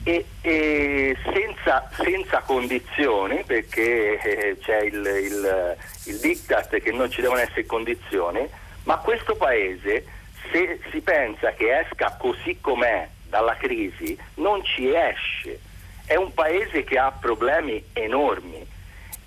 [0.07, 7.19] e, e senza, senza, condizioni, perché eh, c'è il, il, il diktat che non ci
[7.19, 8.47] devono essere condizioni,
[8.83, 10.05] ma questo paese
[10.49, 15.59] se si pensa che esca così com'è dalla crisi non ci esce
[16.05, 18.65] è un paese che ha problemi enormi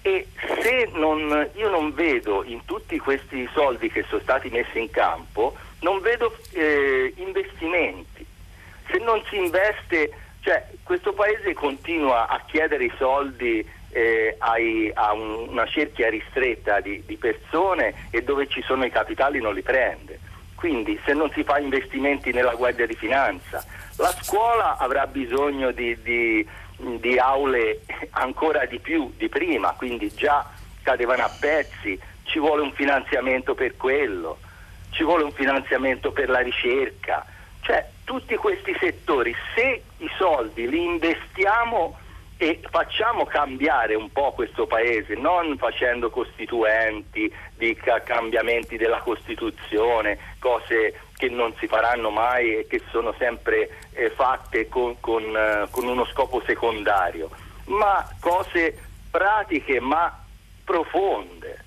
[0.00, 0.28] e
[0.62, 5.54] se non, io non vedo in tutti questi soldi che sono stati messi in campo,
[5.80, 8.24] non vedo eh, investimenti.
[8.90, 10.10] Se non si investe,
[10.40, 16.80] cioè questo paese continua a chiedere i soldi eh, ai, a un, una cerchia ristretta
[16.80, 20.18] di, di persone e dove ci sono i capitali non li prende.
[20.54, 23.64] Quindi se non si fa investimenti nella Guardia di Finanza,
[23.96, 26.46] la scuola avrà bisogno di, di
[26.98, 27.80] di aule
[28.10, 30.48] ancora di più di prima, quindi già
[30.82, 34.38] cadevano a pezzi, ci vuole un finanziamento per quello,
[34.90, 37.24] ci vuole un finanziamento per la ricerca,
[37.60, 41.96] cioè tutti questi settori, se i soldi li investiamo
[42.38, 51.02] e facciamo cambiare un po' questo paese, non facendo costituenti, di cambiamenti della Costituzione, cose
[51.16, 55.86] che non si faranno mai e che sono sempre eh, fatte con, con, eh, con
[55.86, 57.30] uno scopo secondario,
[57.66, 58.76] ma cose
[59.08, 60.20] pratiche ma
[60.64, 61.64] profonde.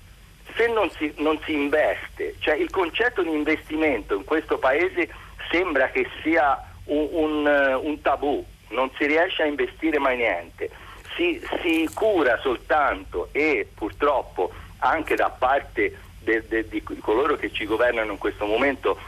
[0.56, 5.08] Se non si, non si investe, cioè il concetto di investimento in questo paese
[5.50, 10.70] sembra che sia un, un, eh, un tabù, non si riesce a investire mai niente,
[11.16, 17.64] si, si cura soltanto e purtroppo anche da parte de, de, di coloro che ci
[17.66, 18.98] governano in questo momento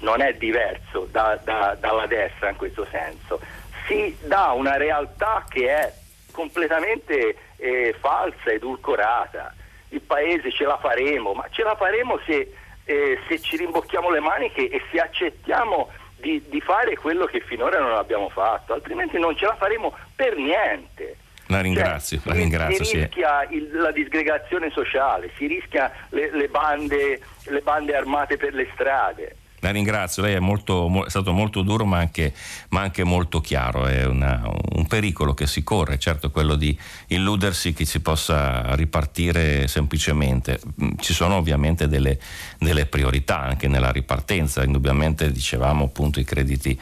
[0.00, 3.40] non è diverso da, da, dalla destra in questo senso,
[3.86, 5.92] si dà una realtà che è
[6.30, 9.54] completamente eh, falsa, edulcorata.
[9.88, 12.54] Il paese ce la faremo, ma ce la faremo se,
[12.88, 17.78] eh, se ci rimbocchiamo le maniche e se accettiamo di, di, fare quello che finora
[17.80, 21.18] non abbiamo fatto, altrimenti non ce la faremo per niente.
[21.48, 22.84] La ringrazio, cioè, la ringrazio.
[22.84, 23.56] Si rischia sì.
[23.56, 29.36] il, la disgregazione sociale, si rischia le, le, bande, le bande armate per le strade.
[29.60, 32.32] La ringrazio, lei è, molto, è, stato molto duro ma anche,
[32.70, 34.42] ma anche molto chiaro, è una,
[34.74, 36.78] un pericolo che si corre, certo quello di
[37.08, 40.60] illudersi che si possa ripartire semplicemente.
[40.82, 42.18] Mm, ci sono ovviamente delle,
[42.58, 46.78] delle priorità anche nella ripartenza, indubbiamente dicevamo appunto i crediti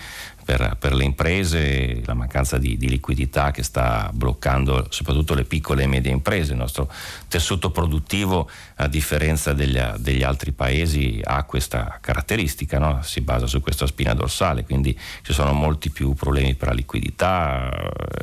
[0.47, 5.83] per, per, le imprese, la mancanza di, di, liquidità che sta bloccando soprattutto le piccole
[5.83, 6.53] e medie imprese.
[6.53, 6.89] Il nostro
[7.27, 13.01] tessuto produttivo, a differenza degli, degli altri paesi, ha questa caratteristica, no?
[13.03, 17.69] si basa su questa spina dorsale, quindi ci sono molti più problemi per la liquidità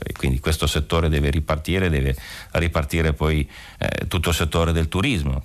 [0.02, 2.16] e quindi questo settore deve ripartire, deve
[2.52, 3.46] ripartire poi
[3.80, 5.44] eh, tutto il settore del turismo,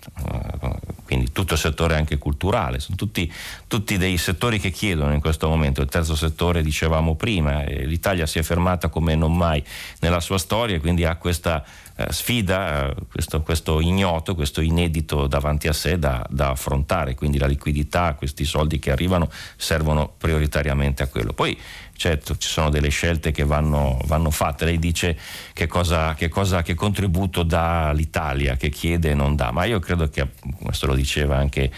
[1.05, 3.33] quindi tutto il settore anche culturale, sono tutti,
[3.67, 8.39] tutti dei settori che chiedono in questo momento il terzo settore dicevamo prima, l'Italia si
[8.39, 9.63] è fermata come non mai
[10.01, 11.65] nella sua storia e quindi ha questa
[11.97, 17.39] eh, sfida, eh, questo, questo, ignoto, questo inedito davanti a sé da, da, affrontare, quindi
[17.39, 21.33] la liquidità, questi soldi che arrivano servono prioritariamente a quello.
[21.33, 21.59] Poi
[21.97, 25.19] certo ci sono delle scelte che vanno, vanno fatte, lei dice
[25.53, 29.81] che, cosa, che, cosa, che contributo dà l'Italia, che chiede e non dà, ma io
[29.81, 30.29] credo che,
[30.63, 31.69] questo lo diceva anche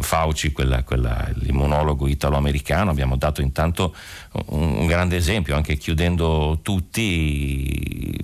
[0.00, 3.94] Fauci, quella, quella, l'immunologo italo-americano, abbiamo dato intanto
[4.46, 8.16] un, un grande esempio, anche chiudendo tutti,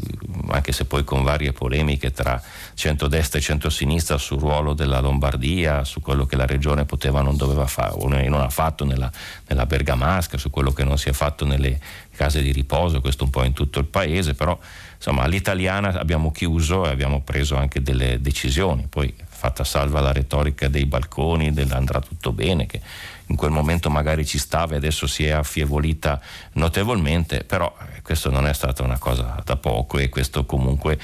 [0.48, 2.40] anche se poi con varie polemiche tra
[2.74, 7.36] centrodestra e centrosinistra sul ruolo della Lombardia, su quello che la regione poteva o non
[7.36, 9.10] doveva fare, o non ha fatto nella,
[9.48, 11.80] nella Bergamasca, su quello che non si è fatto nelle
[12.14, 14.58] case di riposo, questo un po' in tutto il paese, però
[14.96, 19.12] insomma all'italiana abbiamo chiuso e abbiamo preso anche delle decisioni, poi
[19.44, 22.80] fatta salva la retorica dei balconi, dell'andrà tutto bene, che
[23.26, 26.18] in quel momento magari ci stava e adesso si è affievolita
[26.52, 30.98] notevolmente, però eh, questo non è stata una cosa da poco e questo comunque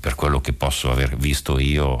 [0.00, 1.98] per quello che posso aver visto io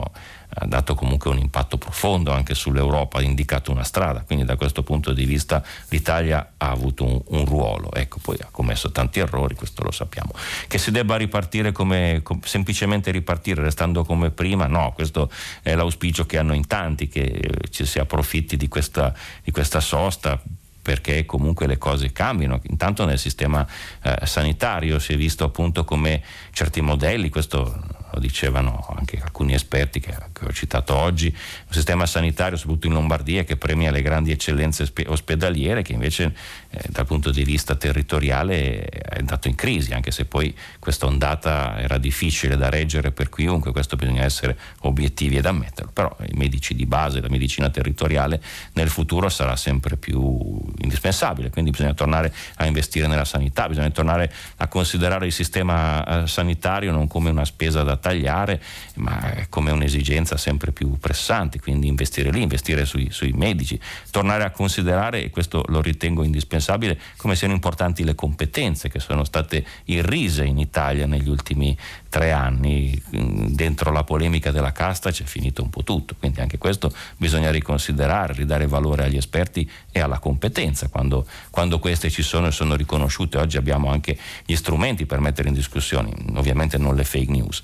[0.60, 4.82] ha dato comunque un impatto profondo anche sull'Europa, ha indicato una strada, quindi da questo
[4.82, 9.54] punto di vista l'Italia ha avuto un, un ruolo, ecco, poi ha commesso tanti errori,
[9.54, 10.32] questo lo sappiamo.
[10.66, 15.30] Che si debba ripartire come, com, semplicemente ripartire restando come prima, no, questo
[15.62, 19.80] è l'auspicio che hanno in tanti, che eh, ci si approfitti di questa, di questa
[19.80, 20.40] sosta
[20.80, 22.60] perché comunque le cose cambiano.
[22.70, 23.66] Intanto nel sistema
[24.02, 30.00] eh, sanitario si è visto appunto come certi modelli, questo lo dicevano anche alcuni esperti
[30.00, 34.32] che, che, ho citato oggi, un sistema sanitario soprattutto in Lombardia che premia le grandi
[34.32, 36.34] eccellenze ospedaliere che invece
[36.70, 41.78] eh, dal punto di vista territoriale è andato in crisi, anche se poi questa ondata
[41.78, 46.74] era difficile da reggere per chiunque, questo bisogna essere obiettivi ed ammetterlo, però i medici
[46.74, 48.42] di base, la medicina territoriale
[48.72, 54.32] nel futuro sarà sempre più indispensabile, quindi bisogna tornare a investire nella sanità, bisogna tornare
[54.56, 58.62] a considerare il sistema eh, sanitario non come una spesa da tagliare,
[58.94, 63.78] ma come un'esigenza sempre più pressante, quindi investire lì, investire sui, sui medici,
[64.10, 69.24] tornare a considerare, e questo lo ritengo indispensabile, come siano importanti le competenze che sono
[69.24, 71.76] state irrise in Italia negli ultimi
[72.08, 73.00] tre anni.
[73.10, 78.32] Dentro la polemica della casta c'è finito un po' tutto, quindi anche questo bisogna riconsiderare,
[78.32, 83.36] ridare valore agli esperti e alla competenza quando, quando queste ci sono e sono riconosciute.
[83.38, 87.62] Oggi abbiamo anche gli strumenti per mettere in discussione, ovviamente non le fake news.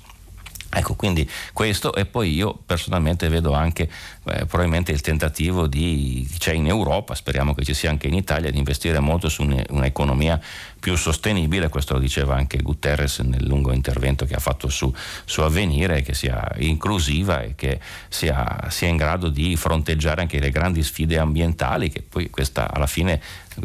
[0.77, 3.89] Ecco, quindi questo e poi io personalmente vedo anche
[4.27, 8.51] eh, probabilmente il tentativo di, c'è in Europa, speriamo che ci sia anche in Italia,
[8.51, 10.39] di investire molto su un'economia
[10.79, 14.93] più sostenibile, questo lo diceva anche Guterres nel lungo intervento che ha fatto su,
[15.25, 20.51] su Avvenire, che sia inclusiva e che sia, sia in grado di fronteggiare anche le
[20.51, 23.19] grandi sfide ambientali che poi questa alla fine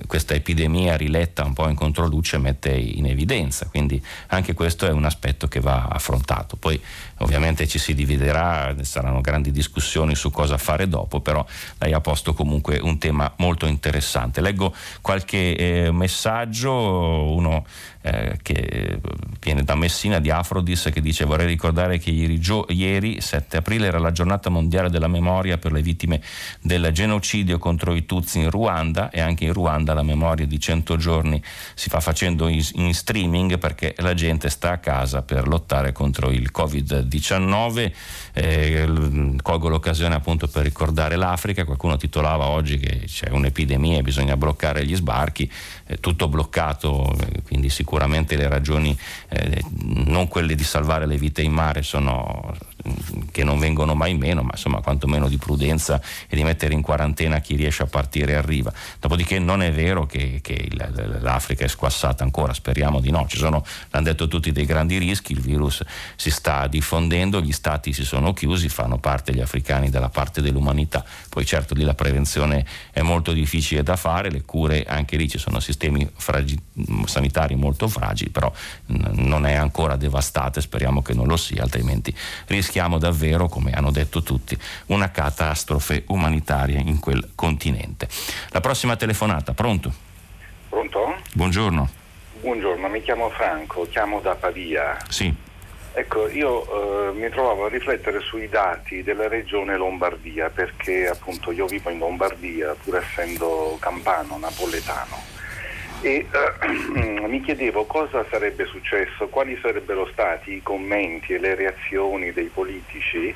[0.07, 5.05] questa epidemia riletta un po' in controluce mette in evidenza, quindi anche questo è un
[5.05, 6.57] aspetto che va affrontato.
[6.57, 6.81] Poi
[7.21, 11.45] ovviamente ci si dividerà, saranno grandi discussioni su cosa fare dopo, però
[11.79, 14.41] lei ha posto comunque un tema molto interessante.
[14.41, 17.65] Leggo qualche eh, messaggio, uno
[18.03, 19.01] eh, che
[19.41, 23.87] viene da Messina di Afrodis che dice vorrei ricordare che ieri, gio- ieri 7 aprile
[23.87, 26.21] era la giornata mondiale della memoria per le vittime
[26.61, 30.97] del genocidio contro i Tutsi in Ruanda e anche in Ruanda la memoria di 100
[30.97, 31.43] giorni
[31.75, 36.31] si fa facendo in, in streaming perché la gente sta a casa per lottare contro
[36.31, 37.93] il Covid-19
[38.33, 38.89] eh,
[39.43, 41.65] colgo l'occasione appunto per ricordare l'Africa.
[41.65, 45.51] Qualcuno titolava oggi che c'è un'epidemia e bisogna bloccare gli sbarchi
[45.99, 48.97] tutto bloccato eh, quindi sicuramente le ragioni,
[49.29, 49.63] eh,
[50.05, 52.55] non quelle di salvare le vite in mare, sono
[53.31, 57.41] che non vengono mai meno, ma insomma quantomeno di prudenza e di mettere in quarantena
[57.41, 58.73] chi riesce a partire e arriva.
[58.99, 60.69] Dopodiché non è vero che, che
[61.21, 65.33] l'Africa è squassata ancora, speriamo di no, ci sono, l'hanno detto tutti, dei grandi rischi,
[65.33, 65.83] il virus
[66.17, 71.05] si sta diffondendo, gli stati si sono chiusi, fanno parte gli africani dalla parte dell'umanità,
[71.29, 75.39] poi certo lì la prevenzione è molto difficile da fare, le cure anche lì ci
[75.39, 76.61] sono sistemi fragi-
[77.05, 78.53] sanitari molto fragili, però
[78.87, 82.15] non è ancora devastate, speriamo che non lo sia, altrimenti
[82.47, 84.57] rischia rischiamo davvero, come hanno detto tutti,
[84.87, 88.07] una catastrofe umanitaria in quel continente.
[88.51, 89.93] La prossima telefonata, pronto?
[90.69, 91.17] Pronto?
[91.33, 91.89] Buongiorno.
[92.43, 94.97] Buongiorno, mi chiamo Franco, chiamo da Pavia.
[95.09, 95.35] Sì.
[95.93, 101.67] Ecco, io eh, mi trovavo a riflettere sui dati della regione Lombardia perché appunto io
[101.67, 105.40] vivo in Lombardia pur essendo campano, napoletano
[106.03, 112.33] e uh, mi chiedevo cosa sarebbe successo, quali sarebbero stati i commenti e le reazioni
[112.33, 113.35] dei politici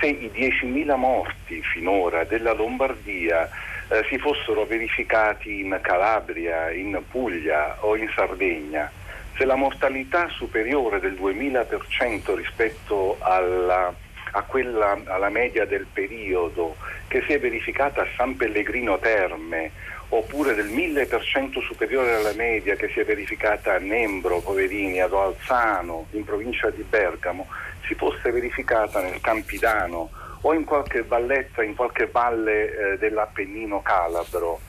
[0.00, 3.48] se i 10.000 morti finora della Lombardia
[3.88, 8.90] uh, si fossero verificati in Calabria, in Puglia o in Sardegna,
[9.36, 13.92] se la mortalità superiore del 2000% rispetto alla,
[14.30, 16.76] a quella, alla media del periodo
[17.08, 22.88] che si è verificata a San Pellegrino Terme oppure del 1000% superiore alla media che
[22.88, 27.46] si è verificata a Nembro, Poverini, ad Alzano, in provincia di Bergamo,
[27.86, 30.10] si fosse verificata nel Campidano
[30.42, 34.60] o in qualche valletta, in qualche valle eh, dell'Appennino Calabro,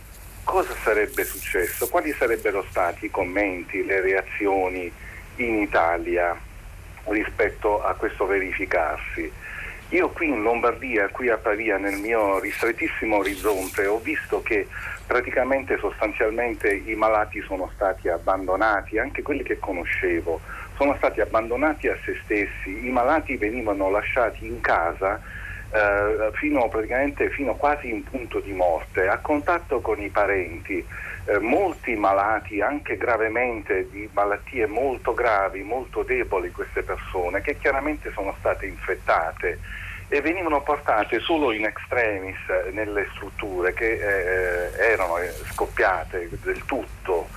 [0.43, 1.87] cosa sarebbe successo?
[1.87, 4.91] Quali sarebbero stati i commenti, le reazioni
[5.35, 6.35] in Italia
[7.05, 9.31] rispetto a questo verificarsi?
[9.89, 14.67] Io qui in Lombardia, qui a Pavia, nel mio ristrettissimo orizzonte, ho visto che
[15.07, 20.41] praticamente sostanzialmente i malati sono stati abbandonati, anche quelli che conoscevo,
[20.75, 25.19] sono stati abbandonati a se stessi, i malati venivano lasciati in casa
[25.71, 26.69] eh, fino
[27.29, 30.85] fino quasi in punto di morte, a contatto con i parenti,
[31.25, 38.11] eh, molti malati anche gravemente di malattie molto gravi, molto deboli queste persone che chiaramente
[38.13, 39.59] sono state infettate
[40.09, 42.37] e venivano portate solo in extremis
[42.71, 47.27] nelle strutture che eh, erano eh, scoppiate del tutto.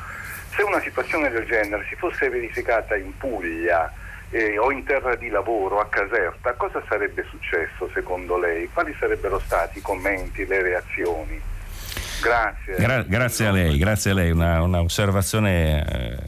[0.54, 3.92] Se una situazione del genere si fosse verificata in Puglia
[4.30, 8.68] eh, o in terra di lavoro a Caserta, cosa sarebbe successo secondo lei?
[8.72, 11.40] Quali sarebbero stati i commenti, le reazioni?
[12.22, 12.76] Grazie.
[12.76, 16.18] Gra- grazie a lei, grazie a lei, una, una osservazione eh,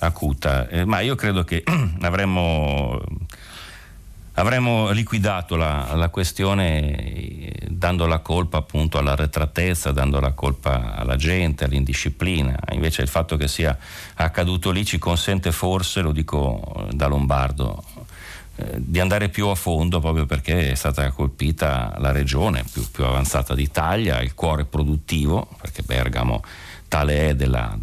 [0.00, 1.62] acuta, eh, ma io credo che
[2.00, 3.00] avremmo,
[4.34, 10.94] avremmo liquidato la, la, questione eh, dando la colpa appunto alla retratezza, dando la colpa
[10.94, 13.76] alla gente, all'indisciplina, invece il fatto che sia
[14.14, 17.82] accaduto lì ci consente forse, lo dico da Lombardo,
[18.56, 23.04] eh, di andare più a fondo proprio perché è stata colpita la regione più, più
[23.04, 26.42] avanzata d'Italia, il cuore produttivo, perché Bergamo
[26.88, 27.76] tale è della,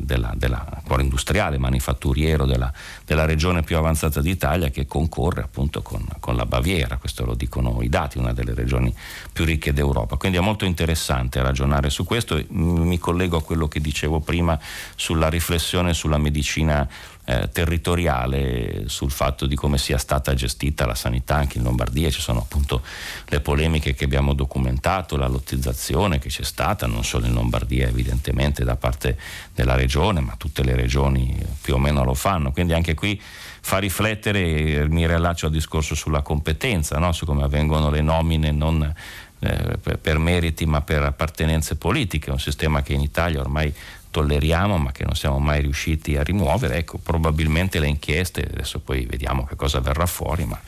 [0.00, 2.72] della, della cuore industriale, manifatturiero della,
[3.04, 7.82] della, regione più avanzata d'Italia che concorre appunto con, con, la Baviera, questo lo dicono
[7.82, 8.94] i dati, una delle regioni
[9.32, 10.16] più ricche d'Europa.
[10.16, 12.42] Quindi è molto interessante ragionare su questo.
[12.48, 14.58] Mi collego a quello che dicevo prima
[14.96, 16.88] sulla riflessione sulla medicina
[17.24, 22.20] eh, territoriale sul fatto di come sia stata gestita la sanità anche in Lombardia, ci
[22.20, 22.82] sono appunto
[23.26, 28.64] le polemiche che abbiamo documentato, la lottizzazione che c'è stata non solo in Lombardia evidentemente
[28.64, 29.18] da parte
[29.54, 33.20] della regione, ma tutte le regioni più o meno lo fanno, quindi anche qui
[33.60, 37.12] fa riflettere, mi riallaccio al discorso sulla competenza, no?
[37.12, 38.94] su come avvengono le nomine non
[39.42, 43.72] eh, per meriti ma per appartenenze politiche, un sistema che in Italia ormai
[44.10, 49.06] tolleriamo ma che non siamo mai riusciti a rimuovere, ecco probabilmente le inchieste, adesso poi
[49.06, 50.60] vediamo che cosa verrà fuori, ma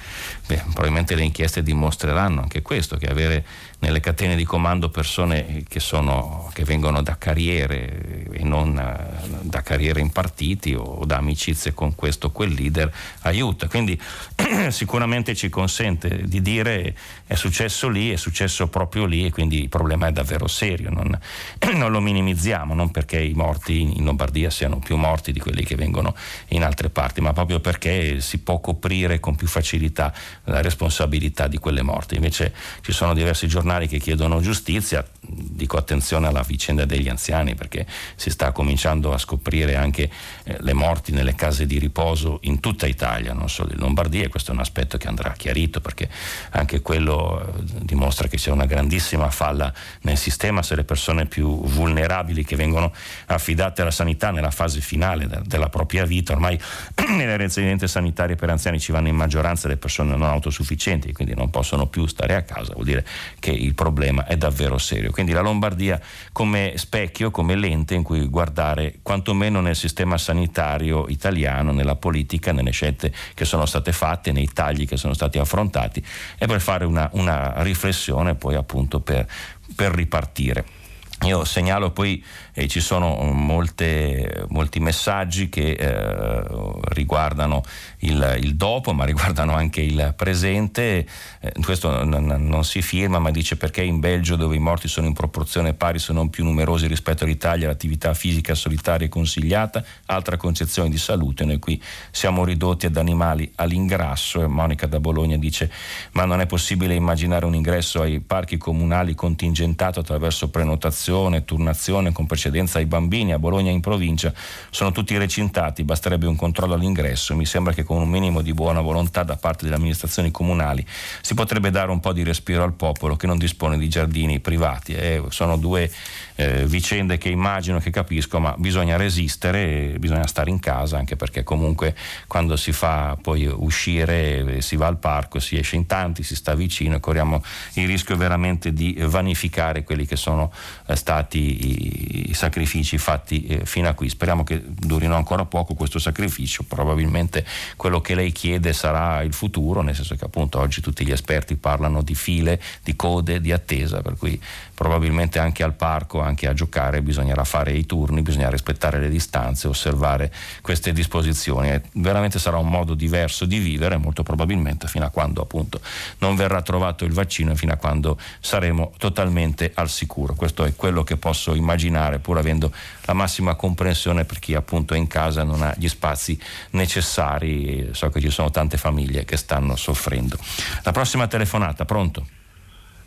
[0.47, 3.45] beh, probabilmente le inchieste dimostreranno anche questo, che avere
[3.82, 9.62] nelle catene di comando persone che, sono, che vengono da carriere e non eh, da
[9.62, 13.66] carriere in partiti o da amicizie con questo o quel leader aiuta.
[13.66, 14.01] Quindi
[14.70, 16.95] sicuramente ci consente di dire
[17.26, 21.18] è successo lì, è successo proprio lì e quindi il problema è davvero serio, non,
[21.74, 25.74] non lo minimizziamo, non perché i morti in Lombardia siano più morti di quelli che
[25.74, 26.14] vengono
[26.49, 30.14] in altre parti, ma proprio perché si può coprire con più facilità
[30.45, 32.16] la responsabilità di quelle morti.
[32.16, 37.87] Invece ci sono diversi giornali che chiedono giustizia, dico attenzione alla vicenda degli anziani perché
[38.16, 40.11] si sta cominciando a scoprire anche
[40.45, 44.28] eh, le morti nelle case di riposo in tutta Italia, non solo in Lombardia, e
[44.28, 46.09] questo è un aspetto che andrà chiarito perché
[46.51, 49.72] anche quello eh, dimostra che c'è una grandissima falla
[50.03, 52.93] nel sistema se le persone più vulnerabili che vengono
[53.26, 56.59] affidate alla sanità nella fase finale de- della propria vita, ormai
[57.09, 61.51] nelle residenze sanitarie per anziani ci vanno in maggioranza le persone non autosufficienti, quindi non
[61.51, 63.07] possono più stare a casa, vuol dire
[63.39, 65.11] che il problema è davvero serio.
[65.11, 66.01] Quindi la Lombardia
[66.33, 72.70] come specchio, come lente in cui guardare quantomeno nel sistema sanitario italiano, nella politica, nelle
[72.70, 76.03] scelte che sono state fatte, nei tagli che sono stati affrontati
[76.39, 79.27] e per fare una, una riflessione poi appunto per,
[79.75, 80.81] per ripartire.
[81.25, 86.43] Io segnalo poi e ci sono molte, molti messaggi che eh,
[86.89, 87.62] riguardano
[88.03, 91.07] il, il, dopo, ma riguardano anche il presente.
[91.40, 94.88] Eh, questo n- n- non si firma, ma dice perché in Belgio, dove i morti
[94.88, 99.84] sono in proporzione pari, sono più numerosi rispetto all'Italia, l'attività fisica solitaria è consigliata.
[100.07, 101.80] Altra concezione di salute, noi qui
[102.11, 104.42] siamo ridotti ad animali all'ingrasso.
[104.42, 105.70] E Monica da Bologna dice:
[106.12, 112.26] Ma non è possibile immaginare un ingresso ai parchi comunali contingentato attraverso prenotazione, turnazione, con
[112.26, 114.32] precedenza ai bambini a Bologna in provincia
[114.70, 117.34] sono tutti recintati, basterebbe un controllo all'ingresso.
[117.34, 120.84] Mi sembra che con un minimo di buona volontà da parte delle amministrazioni comunali
[121.20, 124.95] si potrebbe dare un po' di respiro al popolo che non dispone di giardini privati.
[124.95, 125.90] Eh, sono due
[126.36, 131.43] eh, vicende che immagino, che capisco, ma bisogna resistere, bisogna stare in casa anche perché
[131.43, 131.95] comunque
[132.26, 136.55] quando si fa poi uscire, si va al parco, si esce in tanti, si sta
[136.55, 137.43] vicino e corriamo
[137.74, 140.51] il rischio veramente di vanificare quelli che sono
[140.86, 144.09] eh, stati i, i, sacrifici fatti eh, fino a qui.
[144.09, 147.45] Speriamo che durino ancora poco questo sacrificio, probabilmente
[147.83, 151.57] quello che lei chiede sarà il futuro, nel senso che appunto oggi tutti gli esperti
[151.57, 154.41] parlano di file, di code, di attesa, per cui
[154.72, 159.66] probabilmente anche al parco, anche a giocare bisognerà fare i turni, bisogna rispettare le distanze,
[159.66, 161.70] osservare queste disposizioni.
[161.70, 165.80] E veramente sarà un modo diverso di vivere, molto probabilmente fino a quando appunto
[166.18, 170.35] non verrà trovato il vaccino e fino a quando saremo totalmente al sicuro.
[170.35, 172.72] Questo è quello che posso immaginare, pur avendo
[173.05, 176.38] la massima comprensione per chi appunto è in casa non ha gli spazi
[176.70, 177.88] necessari.
[177.92, 180.36] So che ci sono tante famiglie che stanno soffrendo.
[180.82, 182.26] La prossima telefonata, pronto?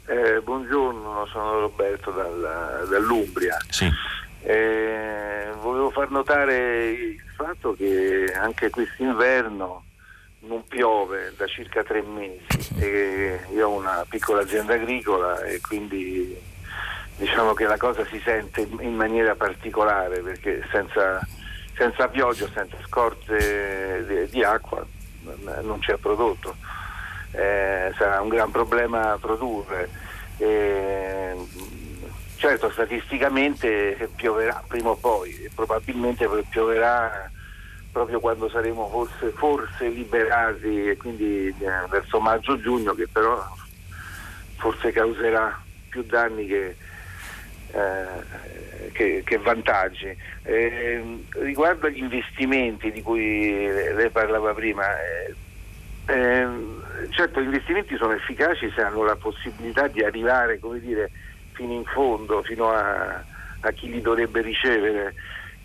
[0.07, 3.57] Eh, buongiorno, sono Roberto dal, dall'Umbria.
[3.69, 3.89] Sì.
[4.43, 9.83] Eh, volevo far notare il fatto che anche quest'inverno
[10.41, 12.45] non piove da circa tre mesi
[12.77, 16.37] e io ho una piccola azienda agricola e quindi
[17.17, 21.19] diciamo che la cosa si sente in maniera particolare perché senza,
[21.75, 24.85] senza pioggia, senza scorte di, di acqua
[25.61, 26.55] non c'è prodotto.
[27.31, 29.89] Eh, sarà un gran problema produrre.
[30.37, 31.35] Eh,
[32.37, 37.29] certo, statisticamente pioverà prima o poi, probabilmente pioverà
[37.91, 43.41] proprio quando saremo forse, forse liberati e quindi eh, verso maggio-giugno che però
[44.57, 46.75] forse causerà più danni che,
[47.75, 50.15] eh, che, che vantaggi.
[50.43, 55.35] Eh, riguardo agli investimenti di cui lei parlava prima, eh,
[56.05, 61.11] ehm, certo gli investimenti sono efficaci se hanno la possibilità di arrivare dire,
[61.51, 63.23] fino in fondo, fino a,
[63.59, 65.13] a chi li dovrebbe ricevere.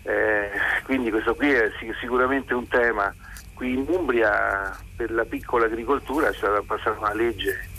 [0.03, 0.49] Eh,
[0.83, 3.13] quindi questo qui è sicuramente un tema.
[3.53, 7.69] Qui in Umbria per la piccola agricoltura è stata passata una legge,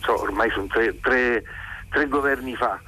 [0.00, 1.44] so, ormai sono tre, tre,
[1.88, 2.80] tre governi fa,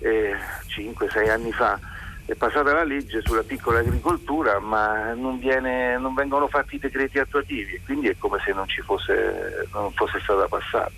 [0.00, 0.36] eh,
[0.68, 1.78] 5-6 anni fa,
[2.24, 7.18] è passata la legge sulla piccola agricoltura ma non, viene, non vengono fatti i decreti
[7.18, 10.92] attuativi e quindi è come se non ci fosse, non fosse stata passata.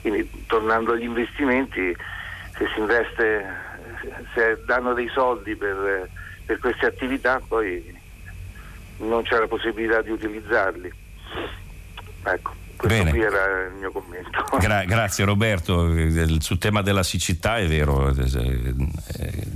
[0.00, 1.94] Quindi tornando agli investimenti,
[2.56, 3.44] se si investe,
[4.34, 6.08] se danno dei soldi per
[6.50, 7.96] per queste attività poi
[8.96, 10.92] non c'è la possibilità di utilizzarli.
[12.24, 12.52] Ecco.
[12.80, 13.10] Questo Bene.
[13.10, 14.30] qui era il mio commento.
[14.58, 15.86] Gra- grazie Roberto.
[16.40, 18.26] Sul tema della siccità è vero, eh,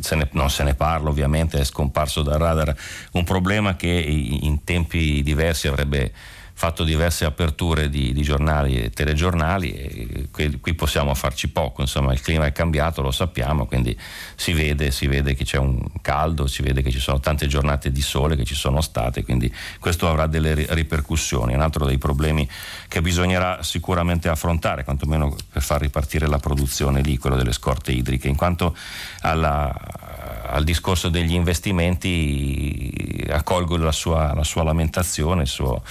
[0.01, 2.75] se ne, non se ne parla ovviamente, è scomparso dal radar
[3.12, 6.12] un problema che in tempi diversi avrebbe
[6.57, 12.13] fatto diverse aperture di, di giornali e telegiornali e qui, qui, possiamo farci poco, insomma
[12.13, 13.99] il clima è cambiato, lo sappiamo, quindi
[14.37, 17.91] si vede, si vede che c'è un caldo, si vede che ci sono tante giornate
[17.91, 21.55] di sole che ci sono state, quindi questo avrà delle ripercussioni.
[21.55, 22.49] Un altro dei problemi
[22.87, 28.29] che bisognerà sicuramente affrontare, quantomeno per far ripartire la produzione lì, quello delle scorte idriche,
[28.29, 28.77] in quanto
[29.23, 29.75] alla,
[30.47, 32.93] al discorso degli investimenti
[33.29, 35.83] accolgo la sua, la sua lamentazione, suo,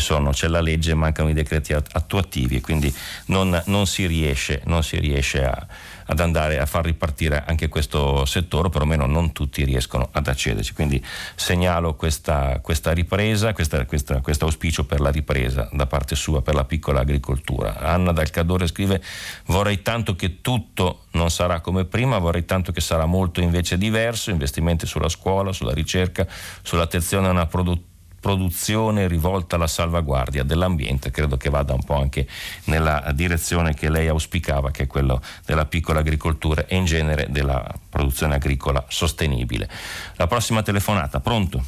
[0.00, 2.94] sono, c'è la legge, mancano i decreti attuativi e quindi
[3.26, 5.66] non, non si riesce, non si riesce a,
[6.06, 10.72] ad andare a far ripartire anche questo settore, perlomeno non tutti riescono ad accederci.
[10.74, 11.02] Quindi
[11.34, 17.00] segnalo questa, questa ripresa, questo auspicio per la ripresa da parte sua per la piccola
[17.00, 17.78] agricoltura.
[17.78, 19.02] Anna Dal Cadore scrive
[19.46, 24.30] vorrei tanto che tutto non sarà come prima, vorrei tanto che sarà molto invece diverso,
[24.30, 26.26] investimenti sulla scuola, sulla ricerca,
[26.62, 27.90] sull'attenzione a una produttività
[28.22, 32.28] produzione rivolta alla salvaguardia dell'ambiente, credo che vada un po' anche
[32.66, 37.66] nella direzione che lei auspicava, che è quello della piccola agricoltura e in genere della
[37.90, 39.68] produzione agricola sostenibile.
[40.14, 41.64] La prossima telefonata, pronto?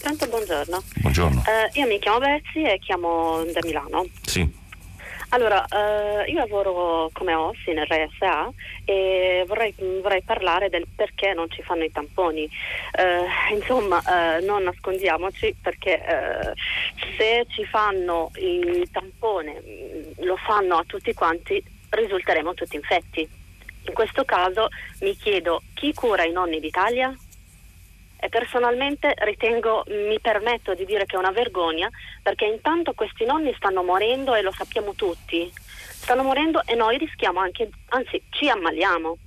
[0.00, 0.82] Pronto, buongiorno.
[0.94, 1.40] Buongiorno.
[1.40, 4.06] Uh, io mi chiamo Betsy e chiamo da Milano.
[4.22, 4.64] Sì.
[5.30, 8.48] Allora, eh, io lavoro come OSSI nel RSA
[8.84, 12.48] e vorrei, vorrei, parlare del perché non ci fanno i tamponi.
[12.92, 14.00] Eh, insomma,
[14.36, 16.52] eh, non nascondiamoci perché eh,
[17.18, 23.28] se ci fanno il tampone, mm, lo fanno a tutti quanti, risulteremo tutti infetti.
[23.88, 24.68] In questo caso
[25.00, 27.14] mi chiedo chi cura i nonni d'Italia?
[28.18, 31.88] E personalmente ritengo, mi permetto di dire che è una vergogna
[32.22, 37.40] perché intanto questi nonni stanno morendo e lo sappiamo tutti, stanno morendo e noi rischiamo
[37.40, 39.18] anche, anzi ci ammaliamo.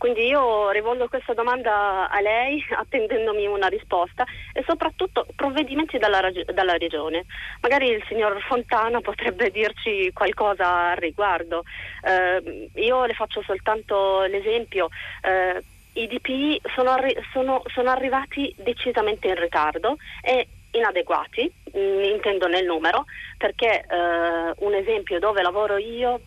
[0.00, 4.24] Quindi io rivolgo questa domanda a lei attendendomi una risposta
[4.54, 6.22] e soprattutto provvedimenti dalla,
[6.54, 7.26] dalla, regione.
[7.60, 11.64] Magari il signor Fontana potrebbe dirci qualcosa al riguardo.
[12.02, 14.88] Eh, io le faccio soltanto l'esempio.
[15.20, 15.62] Eh,
[15.94, 22.64] i DPI sono, arri- sono, sono arrivati decisamente in ritardo e inadeguati, mm, intendo nel
[22.64, 23.04] numero,
[23.36, 26.20] perché eh, un esempio dove lavoro io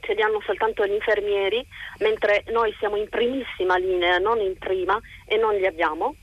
[0.00, 1.64] ce li hanno soltanto gli infermieri,
[1.98, 6.14] mentre noi siamo in primissima linea, non in prima, e non li abbiamo.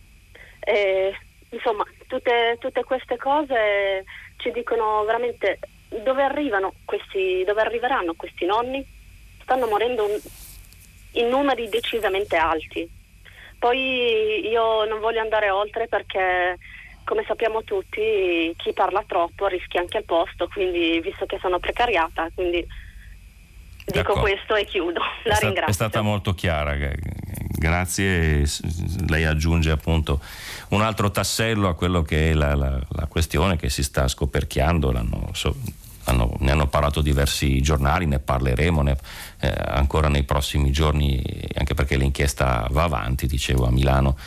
[0.60, 1.16] E,
[1.50, 4.06] insomma, tutte, tutte, queste cose
[4.38, 5.60] ci dicono veramente
[6.04, 8.86] dove, questi, dove arriveranno questi nonni.
[9.42, 10.20] Stanno morendo un,
[11.14, 12.90] in numeri decisamente alti.
[13.60, 16.58] Poi io non voglio andare oltre perché
[17.04, 22.30] come sappiamo tutti chi parla troppo rischia anche il posto, quindi visto che sono precariata,
[22.34, 22.66] quindi
[23.86, 25.02] Dico questo e chiudo.
[25.24, 25.72] La è sta- ringrazio.
[25.72, 26.78] È stata molto chiara,
[27.58, 28.46] grazie.
[29.08, 30.22] Lei aggiunge appunto
[30.70, 34.94] un altro tassello a quello che è la, la, la questione che si sta scoperchiando.
[35.34, 35.56] So,
[36.06, 38.98] hanno, ne hanno parlato diversi giornali, ne parleremo ne,
[39.40, 41.22] eh, ancora nei prossimi giorni,
[41.56, 44.18] anche perché l'inchiesta va avanti, dicevo a Milano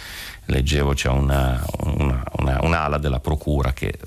[0.46, 3.98] leggevo c'è una, una, una, un'ala della procura che eh,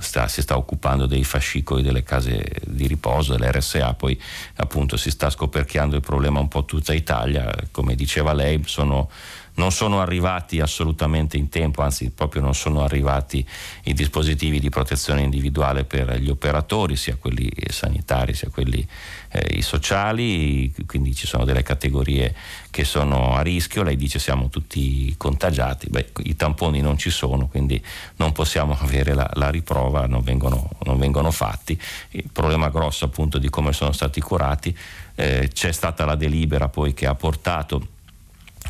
[0.00, 4.20] sta, si sta occupando dei fascicoli delle case di riposo, dell'RSA, poi
[4.56, 9.10] appunto si sta scoperchiando il problema un po' tutta Italia, come diceva lei sono
[9.54, 13.46] non sono arrivati assolutamente in tempo, anzi proprio non sono arrivati
[13.84, 18.86] i dispositivi di protezione individuale per gli operatori, sia quelli sanitari sia quelli
[19.30, 22.34] eh, sociali, quindi ci sono delle categorie
[22.70, 27.46] che sono a rischio, lei dice siamo tutti contagiati, Beh, i tamponi non ci sono,
[27.46, 27.82] quindi
[28.16, 31.78] non possiamo avere la, la riprova, non vengono, non vengono, fatti.
[32.10, 34.76] Il problema grosso appunto di come sono stati curati,
[35.14, 37.88] eh, c'è stata la delibera poi che ha portato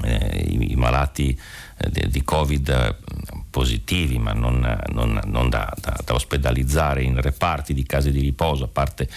[0.03, 1.39] i, i, malati
[1.79, 2.97] eh, di Covid eh,
[3.51, 8.65] positivi, ma non, non, non da, da, da, ospedalizzare in reparti di case di riposo,
[8.65, 9.09] a parte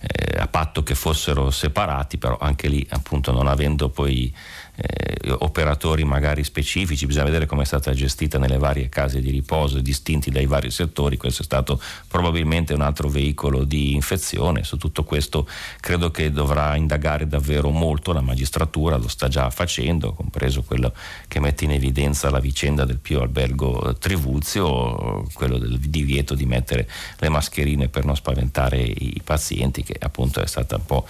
[0.00, 4.34] eh, a patto che fossero separati, però anche lì appunto non avendo poi
[4.76, 9.80] eh, operatori magari specifici, bisogna vedere come è stata gestita nelle varie case di riposo
[9.80, 15.04] distinti dai vari settori, questo è stato probabilmente un altro veicolo di infezione, su tutto
[15.04, 15.48] questo
[15.80, 20.92] credo che dovrà indagare davvero molto la magistratura, lo sta già facendo, compreso quello
[21.26, 26.88] che mette in evidenza la vicenda del Pio Albergo Trivulzio, quello del divieto di mettere
[27.18, 31.06] le mascherine per non spaventare i pazienti, che appunto è stata un po'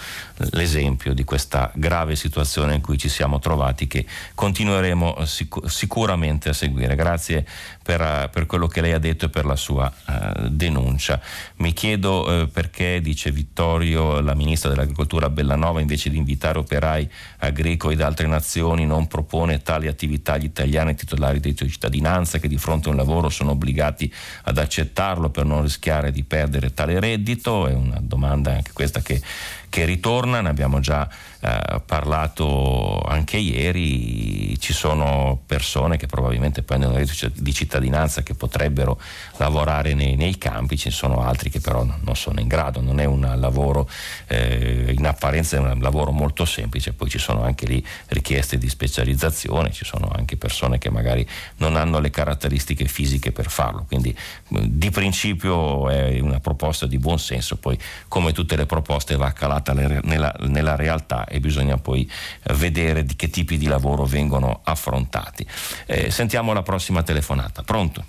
[0.53, 4.05] l'esempio di questa grave situazione in cui ci siamo trovati trovati che
[4.35, 6.95] continueremo sic- sicuramente a seguire.
[6.95, 7.47] Grazie
[7.83, 11.21] per, uh, per, quello che lei ha detto e per la sua uh, denuncia.
[11.57, 17.97] Mi chiedo uh, perché, dice Vittorio, la ministra dell'Agricoltura Bellanova, invece di invitare operai agricoli
[17.97, 22.89] da altre nazioni, non propone tali attività agli italiani titolari di cittadinanza che di fronte
[22.89, 24.13] a un lavoro sono obbligati
[24.45, 27.67] ad accettarlo per non rischiare di perdere tale reddito.
[27.67, 29.21] È una domanda anche questa che
[29.69, 31.09] che ritorna, ne abbiamo già
[31.41, 38.35] eh, parlato anche ieri, ci sono persone che probabilmente prendono il reddito di cittadinanza che
[38.35, 38.99] potrebbero
[39.37, 43.05] lavorare nei, nei, campi, ci sono altri che però non sono in grado, non è
[43.05, 43.89] un lavoro
[44.27, 48.69] eh, in apparenza è un lavoro molto semplice, poi ci sono anche lì richieste di
[48.69, 51.27] specializzazione, ci sono anche persone che magari
[51.59, 54.17] non hanno le caratteristiche fisiche per farlo, quindi
[54.49, 57.79] di principio è una proposta di buon senso, poi
[58.09, 62.09] come tutte le proposte va calata applicata nella, nella realtà e bisogna poi
[62.55, 65.45] vedere di che tipi di lavoro vengono affrontati.
[65.87, 67.63] Eh, sentiamo la prossima telefonata.
[67.63, 68.05] Pronto?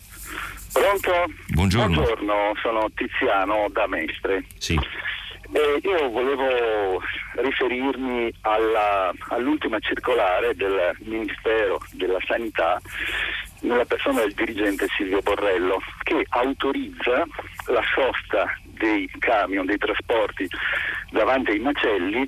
[0.71, 1.11] Pronto?
[1.47, 1.95] Buongiorno.
[1.95, 4.45] Buongiorno, sono Tiziano da Mestre.
[4.57, 4.79] Sì.
[5.49, 7.01] Eh, io volevo
[7.35, 12.81] riferirmi alla, all'ultima circolare del Ministero della Sanità
[13.61, 17.25] nella persona del dirigente Silvio Borrello che autorizza
[17.67, 20.47] la sosta dei camion, dei trasporti
[21.11, 22.27] davanti ai macelli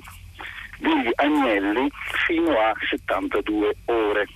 [0.78, 1.88] degli agnelli
[2.26, 4.26] fino a 72 ore.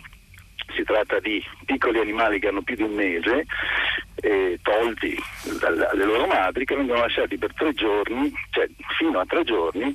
[0.74, 3.44] Si tratta di piccoli animali che hanno più di un mese,
[4.16, 5.16] eh, tolti
[5.60, 8.66] dalle loro madri, che vengono lasciati per tre giorni, cioè
[8.96, 9.94] fino a tre giorni,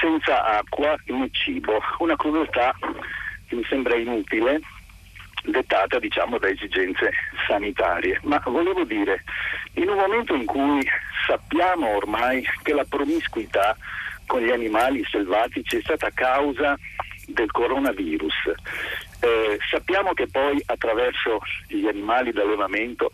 [0.00, 1.80] senza acqua né cibo.
[1.98, 2.74] Una crudeltà
[3.46, 4.60] che mi sembra inutile,
[5.44, 7.12] dettata diciamo da esigenze
[7.46, 8.20] sanitarie.
[8.22, 9.24] Ma volevo dire,
[9.74, 10.86] in un momento in cui
[11.26, 13.76] sappiamo ormai che la promiscuità
[14.26, 16.78] con gli animali selvatici è stata causa
[17.26, 18.52] del coronavirus,
[19.20, 23.10] eh, sappiamo che poi attraverso gli animali d'allevamento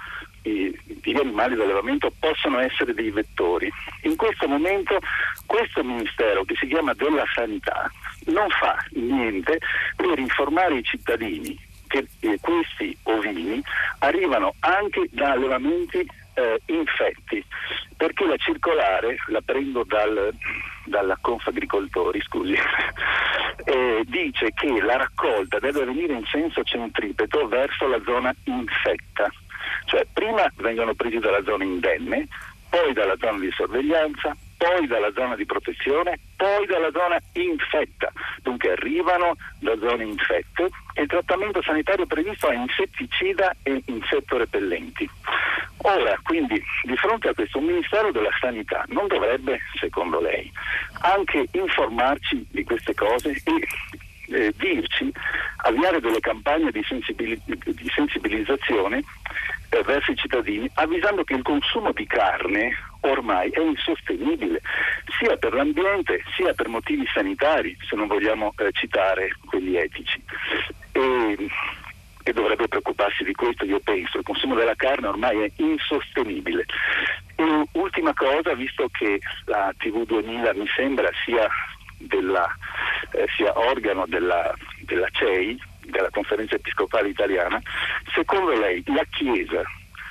[0.46, 3.68] gli animali d'allevamento possono essere dei vettori.
[4.02, 5.00] In questo momento
[5.44, 7.90] questo Ministero che si chiama della Sanità
[8.26, 9.58] non fa niente
[9.96, 13.62] per informare i cittadini che eh, questi ovini
[14.00, 17.44] arrivano anche da allevamenti eh, infetti,
[17.96, 20.32] perché la circolare, la prendo dal,
[20.84, 22.54] dalla Confagricoltori, scusi,
[23.64, 29.30] eh, dice che la raccolta deve avvenire in senso centripeto verso la zona infetta,
[29.86, 32.26] cioè prima vengono presi dalla zona indenne,
[32.68, 38.10] poi dalla zona di sorveglianza, poi dalla zona di protezione, poi dalla zona infetta.
[38.42, 45.08] Dunque arrivano da zone infette e il trattamento sanitario previsto è insetticida e insetto repellenti.
[45.82, 50.50] Ora, quindi, di fronte a questo, Ministero della Sanità non dovrebbe, secondo lei,
[51.02, 53.66] anche informarci di queste cose e
[54.28, 55.12] eh, dirci,
[55.58, 59.02] avviare delle campagne di, sensibili- di sensibilizzazione
[59.70, 64.60] eh, verso i cittadini, avvisando che il consumo di carne ormai è insostenibile,
[65.18, 70.22] sia per l'ambiente sia per motivi sanitari, se non vogliamo eh, citare quelli etici.
[70.92, 71.48] E,
[72.22, 74.18] e dovrebbe preoccuparsi di questo, io penso.
[74.18, 76.64] Il consumo della carne ormai è insostenibile.
[77.36, 81.48] E ultima cosa, visto che la TV 2000 mi sembra sia,
[81.98, 82.46] della,
[83.12, 87.60] eh, sia organo della, della CEI, della Conferenza Episcopale Italiana,
[88.12, 89.62] secondo lei la Chiesa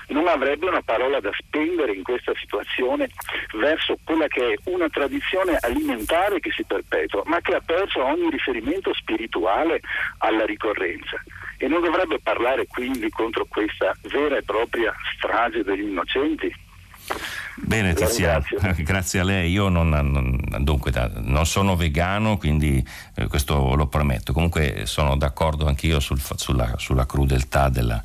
[0.07, 3.09] non avrebbe una parola da spendere in questa situazione
[3.53, 8.29] verso quella che è una tradizione alimentare che si perpetua, ma che ha perso ogni
[8.29, 9.81] riferimento spirituale
[10.19, 11.21] alla ricorrenza.
[11.57, 16.53] E non dovrebbe parlare quindi contro questa vera e propria strage degli innocenti?
[17.57, 18.43] Bene Tiziano,
[18.77, 19.51] grazie a lei.
[19.51, 20.91] Io non, non, dunque,
[21.21, 24.33] non sono vegano, quindi eh, questo lo prometto.
[24.33, 28.01] Comunque sono d'accordo anch'io sul, sulla, sulla crudeltà della,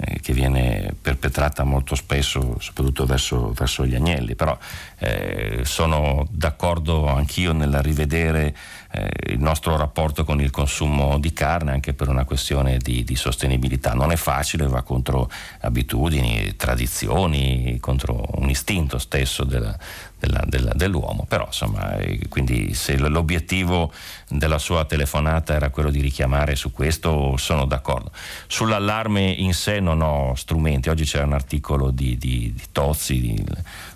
[0.00, 4.56] eh, che viene perpetrata molto spesso, soprattutto verso, verso gli agnelli, però
[4.98, 8.54] eh, sono d'accordo anch'io nel rivedere
[8.98, 13.16] eh, il nostro rapporto con il consumo di carne anche per una questione di, di
[13.16, 13.92] sostenibilità.
[13.92, 15.30] Non è facile, va contro
[15.60, 19.76] abitudini, tradizioni, contro un istinto stesso della,
[20.18, 23.92] della, della, dell'uomo, però insomma, eh, quindi se l'obiettivo
[24.28, 28.10] della sua telefonata era quello di richiamare su questo, sono d'accordo.
[28.46, 33.44] Sull'allarme in sé non ho strumenti, oggi c'era un articolo di, di, di Tozzi di,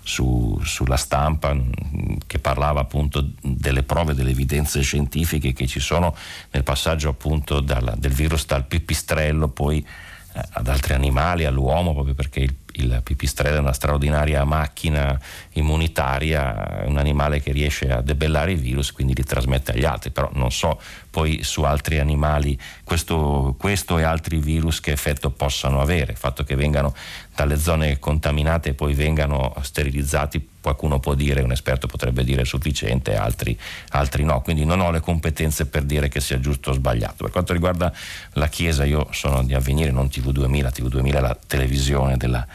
[0.03, 6.15] su, sulla stampa mm, che parlava appunto delle prove, delle evidenze scientifiche che ci sono
[6.51, 9.85] nel passaggio appunto dal, del virus dal pipistrello poi
[10.33, 15.19] eh, ad altri animali, all'uomo, proprio perché il il pipistrello è una straordinaria macchina
[15.53, 20.29] immunitaria, un animale che riesce a debellare i virus, quindi li trasmette agli altri, però
[20.33, 20.79] non so
[21.09, 26.43] poi su altri animali questo, questo e altri virus che effetto possano avere, il fatto
[26.43, 26.95] che vengano
[27.35, 33.15] dalle zone contaminate e poi vengano sterilizzati, qualcuno può dire, un esperto potrebbe dire sufficiente,
[33.15, 33.57] altri,
[33.89, 37.23] altri no, quindi non ho le competenze per dire che sia giusto o sbagliato.
[37.23, 37.93] Per quanto riguarda
[38.33, 42.45] la Chiesa, io sono di avvenire, non TV2000, TV2000 è la televisione della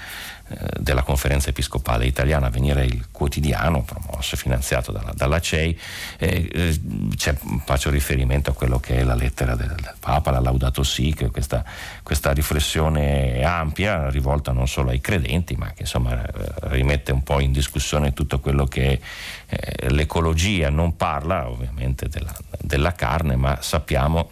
[0.78, 5.78] della conferenza episcopale italiana, venire il quotidiano promosso e finanziato dalla, dalla CEI,
[6.18, 10.82] eh, eh, faccio riferimento a quello che è la lettera del, del Papa, la Laudato
[10.82, 11.62] Si, questa,
[12.02, 16.30] questa, riflessione ampia rivolta non solo ai credenti, ma che insomma eh,
[16.62, 19.00] rimette un po' in discussione tutto quello che
[19.46, 24.30] è eh, l'ecologia, non parla ovviamente della, della carne, ma sappiamo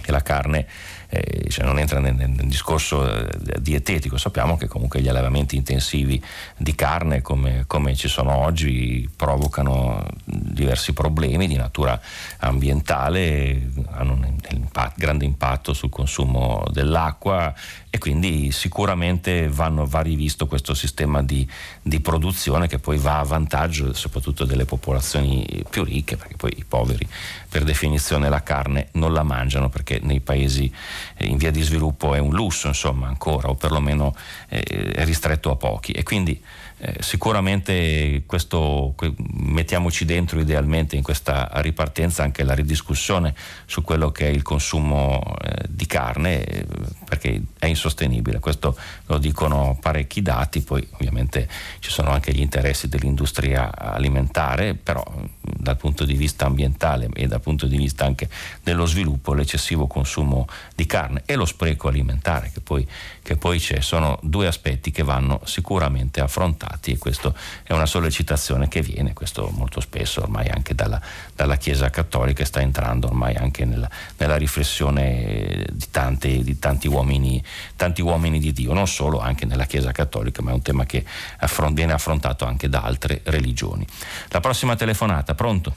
[0.00, 0.66] che la carne
[1.08, 6.22] eh, cioè non entra nel, nel discorso eh, dietetico, sappiamo che comunque gli allevamenti intensivi
[6.56, 12.00] di carne come, come ci sono oggi provocano diversi problemi di natura
[12.38, 17.54] ambientale, hanno un impatt, grande impatto sul consumo dell'acqua
[17.96, 21.48] e quindi sicuramente vanno, va rivisto questo sistema di,
[21.80, 26.64] di, produzione che poi va a vantaggio soprattutto delle popolazioni più ricche, perché poi i
[26.64, 27.08] poveri
[27.48, 30.70] per definizione la carne non la mangiano perché nei paesi
[31.16, 34.14] eh, in via di sviluppo è un lusso insomma ancora o perlomeno
[34.50, 35.92] eh, è ristretto a pochi.
[35.92, 36.38] E quindi
[36.78, 43.34] eh, sicuramente questo, mettiamoci dentro idealmente in questa ripartenza anche la ridiscussione
[43.64, 46.66] su quello che è il consumo eh, di carne eh,
[47.08, 48.76] perché è insostenibile, questo
[49.06, 51.48] lo dicono parecchi dati, poi ovviamente
[51.78, 55.02] ci sono anche gli interessi dell'industria alimentare, però
[55.40, 58.28] dal punto di vista ambientale e dal punto di vista anche
[58.62, 62.86] dello sviluppo l'eccessivo consumo di carne e lo spreco alimentare che poi,
[63.22, 63.80] che poi c'è.
[63.80, 67.32] Sono due aspetti che vanno sicuramente affrontati e questa
[67.62, 71.00] è una sollecitazione che viene, questo molto spesso ormai anche dalla,
[71.34, 73.88] dalla Chiesa Cattolica e sta entrando ormai anche nella,
[74.18, 77.42] nella riflessione di, tante, di tanti, uomini,
[77.76, 81.04] tanti, uomini, di Dio, non solo anche nella Chiesa Cattolica, ma è un tema che
[81.38, 83.86] affron- viene affrontato anche da altre religioni.
[84.28, 85.74] La prossima telefonata, pronto?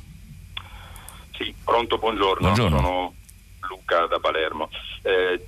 [1.37, 2.41] Sì, pronto, buongiorno.
[2.41, 2.77] Buongiorno.
[2.77, 3.13] Sono
[3.69, 4.69] Luca da Palermo.
[5.01, 5.43] Eh,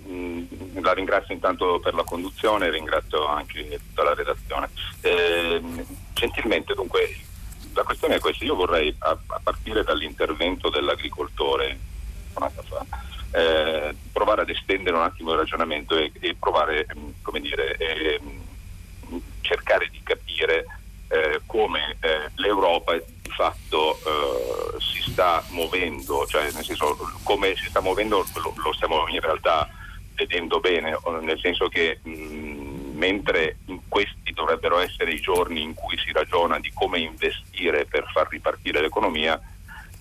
[0.81, 4.69] la ringrazio intanto per la conduzione, ringrazio anche tutta la redazione.
[5.01, 5.61] Eh,
[6.13, 7.17] gentilmente dunque
[7.73, 11.77] la questione è questa, io vorrei a, a partire dall'intervento dell'agricoltore
[12.33, 12.51] fa,
[13.31, 16.85] eh, provare ad estendere un attimo il ragionamento e, e provare
[17.21, 17.77] come dire,
[19.41, 20.65] cercare di capire
[21.07, 22.93] eh, come eh, l'Europa
[23.31, 29.07] fatto eh, si sta muovendo, cioè nel senso come si sta muovendo lo, lo stiamo
[29.07, 29.67] in realtà
[30.15, 36.11] vedendo bene, nel senso che mh, mentre questi dovrebbero essere i giorni in cui si
[36.11, 39.39] ragiona di come investire per far ripartire l'economia,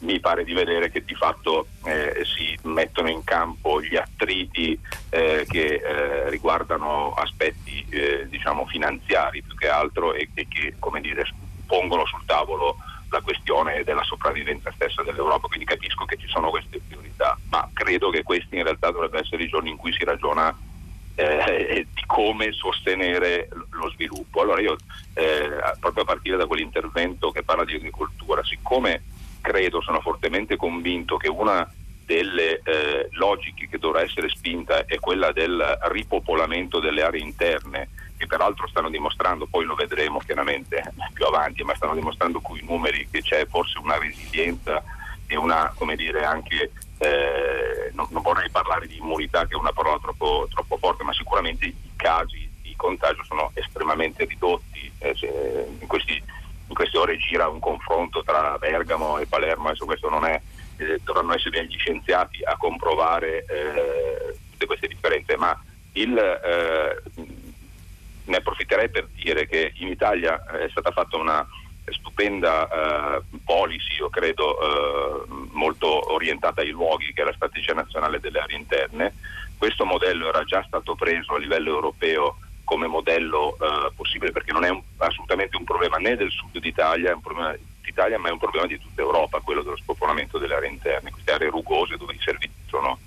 [0.00, 4.78] mi pare di vedere che di fatto eh, si mettono in campo gli attriti
[5.10, 11.28] eh, che eh, riguardano aspetti eh, diciamo finanziari più che altro e, e che dire,
[11.66, 12.76] pongono sul tavolo
[13.10, 18.10] la questione della sopravvivenza stessa dell'Europa, quindi capisco che ci sono queste priorità, ma credo
[18.10, 20.56] che questi in realtà dovrebbero essere i giorni in cui si ragiona
[21.16, 24.40] eh, di come sostenere lo sviluppo.
[24.40, 24.76] Allora io
[25.14, 29.02] eh, proprio a partire da quell'intervento che parla di agricoltura, siccome
[29.40, 31.68] credo, sono fortemente convinto che una
[32.06, 37.88] delle eh, logiche che dovrà essere spinta è quella del ripopolamento delle aree interne,
[38.20, 42.62] che peraltro stanno dimostrando, poi lo vedremo chiaramente più avanti, ma stanno dimostrando con i
[42.62, 44.84] numeri che c'è forse una resilienza
[45.26, 49.72] e una, come dire, anche, eh, non, non, vorrei parlare di immunità che è una
[49.72, 54.92] parola troppo, troppo forte, ma sicuramente i casi di contagio sono estremamente ridotti.
[54.98, 55.16] Eh,
[55.80, 56.22] in questi
[56.70, 60.40] in queste ore gira un confronto tra Bergamo e Palermo, adesso questo non è,
[60.76, 65.60] eh, dovranno essere gli scienziati a comprovare eh, tutte queste differenze, ma
[65.94, 67.02] il, eh,
[68.30, 71.46] ne approfitterei per dire che in Italia è stata fatta una
[71.90, 78.20] stupenda eh, policy, io credo, eh, molto orientata ai luoghi, che è la strategia nazionale
[78.20, 79.14] delle aree interne.
[79.58, 84.64] Questo modello era già stato preso a livello europeo come modello eh, possibile perché non
[84.64, 87.18] è un, assolutamente un problema né del sud d'Italia,
[87.82, 91.32] d'Italia, ma è un problema di tutta Europa, quello dello spopolamento delle aree interne, queste
[91.32, 92.98] aree rugose dove i servizi sono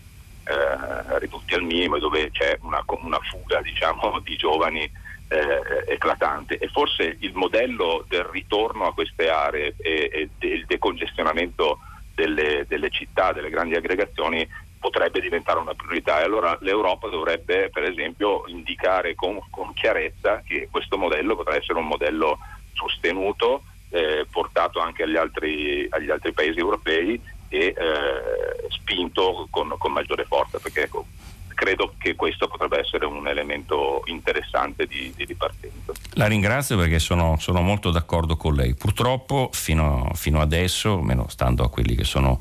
[0.46, 4.92] eh, ridotti al minimo e dove c'è una, una fuga diciamo, di giovani
[5.34, 6.58] eh, eclatante.
[6.58, 11.80] E forse il modello del ritorno a queste aree e, e del decongestionamento
[12.14, 14.48] delle, delle città, delle grandi aggregazioni
[14.80, 16.20] potrebbe diventare una priorità.
[16.20, 21.80] E allora l'Europa dovrebbe per esempio indicare con, con chiarezza che questo modello potrà essere
[21.80, 22.38] un modello
[22.74, 27.20] sostenuto, eh, portato anche agli altri, agli altri, paesi europei
[27.50, 31.06] e eh, spinto con, con, maggiore forza, perché ecco,
[31.54, 35.94] credo che questo potrebbe essere un elemento interessante di, di ripartenza.
[36.14, 38.76] La ringrazio perché sono, sono, molto d'accordo con lei.
[38.76, 42.38] Purtroppo fino, fino adesso, almeno stando a quelli che sono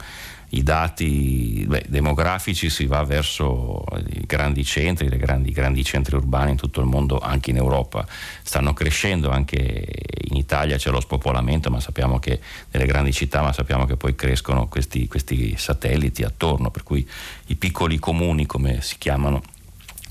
[0.55, 6.51] i dati beh, demografici si va verso i grandi centri, i grandi, grandi, centri urbani
[6.51, 8.07] in tutto il mondo, anche in Europa.
[8.43, 9.87] Stanno crescendo, anche
[10.29, 14.15] in Italia c'è lo spopolamento, ma sappiamo che nelle grandi città, ma sappiamo che poi
[14.15, 17.07] crescono questi, questi satelliti attorno, per cui
[17.47, 19.43] i piccoli comuni, come si chiamano,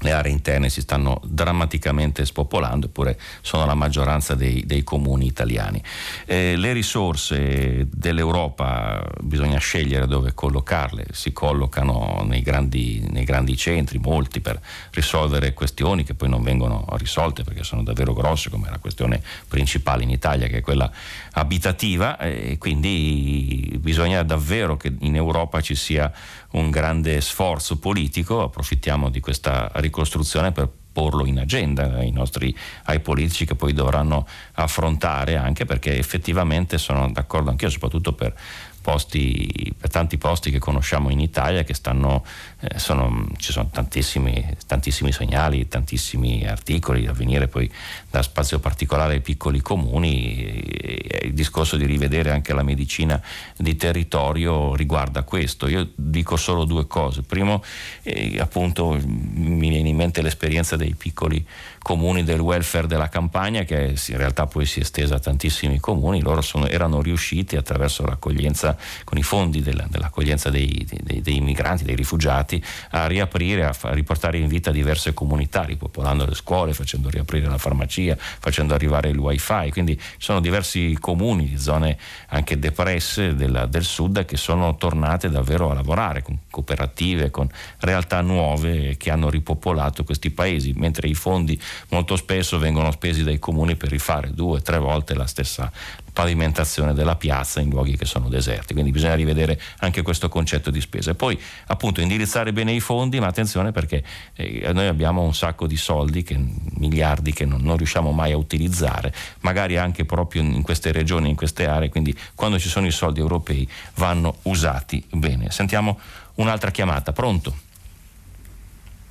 [0.01, 5.81] le aree interne si stanno drammaticamente spopolando, eppure sono la maggioranza dei, dei comuni italiani.
[6.25, 13.99] Eh, le risorse dell'Europa bisogna scegliere dove collocarle, si collocano nei grandi, nei grandi centri,
[13.99, 14.59] molti per
[14.91, 20.03] risolvere questioni che poi non vengono risolte perché sono davvero grosse, come la questione principale
[20.03, 20.91] in Italia, che è quella
[21.33, 26.11] abitativa, e quindi bisogna davvero che in Europa ci sia
[26.51, 32.55] un grande sforzo politico, approfittiamo di questa ricostruzione per porlo in agenda ai, nostri,
[32.85, 38.33] ai politici che poi dovranno affrontare anche perché effettivamente sono d'accordo anch'io soprattutto per
[38.81, 42.25] posti, per tanti posti che conosciamo in Italia che stanno,
[42.61, 47.71] eh, sono, ci sono tantissimi, tantissimi, segnali, tantissimi articoli da venire poi
[48.09, 53.21] da spazio particolare ai piccoli comuni e, il discorso di rivedere anche la medicina
[53.57, 55.67] di territorio riguarda questo.
[55.67, 57.23] Io dico solo due cose.
[57.23, 57.63] Primo,
[58.03, 61.45] eh, appunto, mi viene in mente l'esperienza dei piccoli
[61.81, 66.21] comuni del welfare della campagna che in realtà poi si è estesa a tantissimi comuni,
[66.21, 71.83] loro sono, erano riusciti attraverso l'accoglienza, con i fondi della, dell'accoglienza dei, dei, dei, migranti,
[71.83, 72.50] dei rifugiati,
[72.89, 77.57] a riaprire, a, a riportare in vita diverse comunità, ripopolando le scuole, facendo riaprire la
[77.59, 81.97] farmacia, facendo arrivare il wifi, quindi ci sono diversi comuni zone
[82.29, 87.47] anche depresse della, del sud che sono tornate davvero a lavorare con cooperative, con
[87.79, 91.59] realtà nuove che hanno ripopolato questi paesi, mentre i fondi
[91.89, 95.71] molto spesso vengono spesi dai comuni per rifare due tre volte la stessa
[96.13, 100.81] pavimentazione della piazza in luoghi che sono deserti, quindi bisogna rivedere anche questo concetto di
[100.81, 101.11] spesa.
[101.11, 104.03] E poi appunto indirizzare bene i fondi, ma attenzione perché
[104.35, 106.37] eh, noi abbiamo un sacco di soldi, che,
[106.77, 111.35] miliardi che non, non, riusciamo mai a utilizzare, magari anche proprio in queste regioni, in
[111.35, 115.51] queste aree, quindi quando ci sono i soldi europei vanno usati bene.
[115.51, 115.99] Sentiamo
[116.35, 117.55] un'altra chiamata, pronto?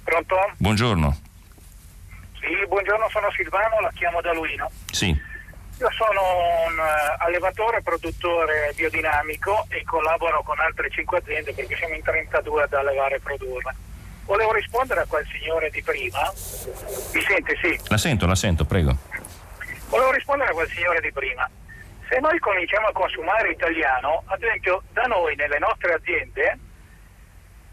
[0.04, 0.36] Pronto?
[0.56, 1.18] Buongiorno.
[2.40, 4.70] Sì, buongiorno, sono Silvano, la chiamo da Luino.
[4.90, 5.28] Sì.
[5.80, 6.20] Io sono
[6.66, 12.64] un uh, allevatore produttore biodinamico e collaboro con altre 5 aziende perché siamo in 32
[12.64, 13.74] ad allevare e produrre.
[14.26, 16.20] Volevo rispondere a quel signore di prima.
[17.14, 17.80] Mi sente, sì?
[17.88, 18.94] La sento, la sento, prego.
[19.88, 21.48] Volevo rispondere a quel signore di prima.
[22.10, 26.58] Se noi cominciamo a consumare italiano, ad esempio da noi nelle nostre aziende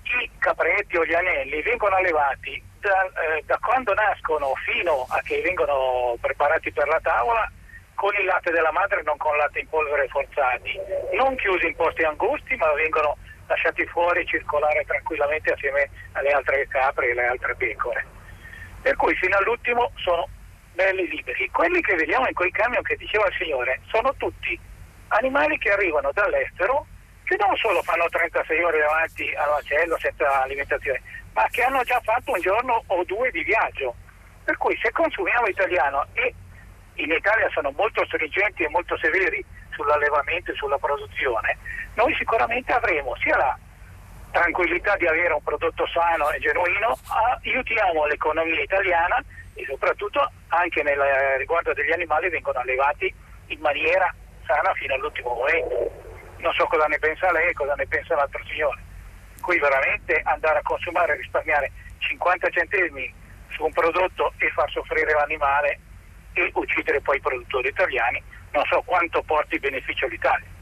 [0.04, 5.42] i capretti o gli anelli vengono allevati da, eh, da quando nascono fino a che
[5.42, 7.52] vengono preparati per la tavola
[7.98, 10.80] con il latte della madre, non con latte in polvere forzati,
[11.14, 13.18] non chiusi in posti angusti, ma vengono
[13.48, 18.06] lasciati fuori circolare tranquillamente assieme alle altre capre e alle altre pecore.
[18.84, 20.30] Per cui fino all'ultimo sono
[20.74, 21.50] belli liberi.
[21.50, 24.60] Quelli che vediamo in quei camion che diceva il Signore sono tutti
[25.08, 26.86] animali che arrivano dall'estero
[27.24, 31.02] che non solo fanno 36 ore davanti al macello senza alimentazione,
[31.34, 33.96] ma che hanno già fatto un giorno o due di viaggio.
[34.44, 36.34] Per cui se consumiamo italiano e
[36.98, 41.58] in Italia sono molto stringenti e molto severi sull'allevamento e sulla produzione,
[41.96, 43.58] noi sicuramente avremo sia la
[44.32, 46.98] tranquillità di avere un prodotto sano e genuino,
[47.42, 51.00] aiutiamo l'economia italiana e soprattutto anche nel
[51.38, 53.14] riguardo degli animali vengono allevati
[53.48, 54.14] in maniera
[54.46, 55.92] sana fino all'ultimo momento.
[56.38, 58.82] Non so cosa ne pensa lei e cosa ne pensa l'altro signore.
[59.42, 63.14] Qui veramente andare a consumare e risparmiare 50 centesimi
[63.50, 65.80] su un prodotto e far soffrire l'animale
[66.46, 70.56] e uccidere poi i produttori italiani, non so quanto porti beneficio all'Italia.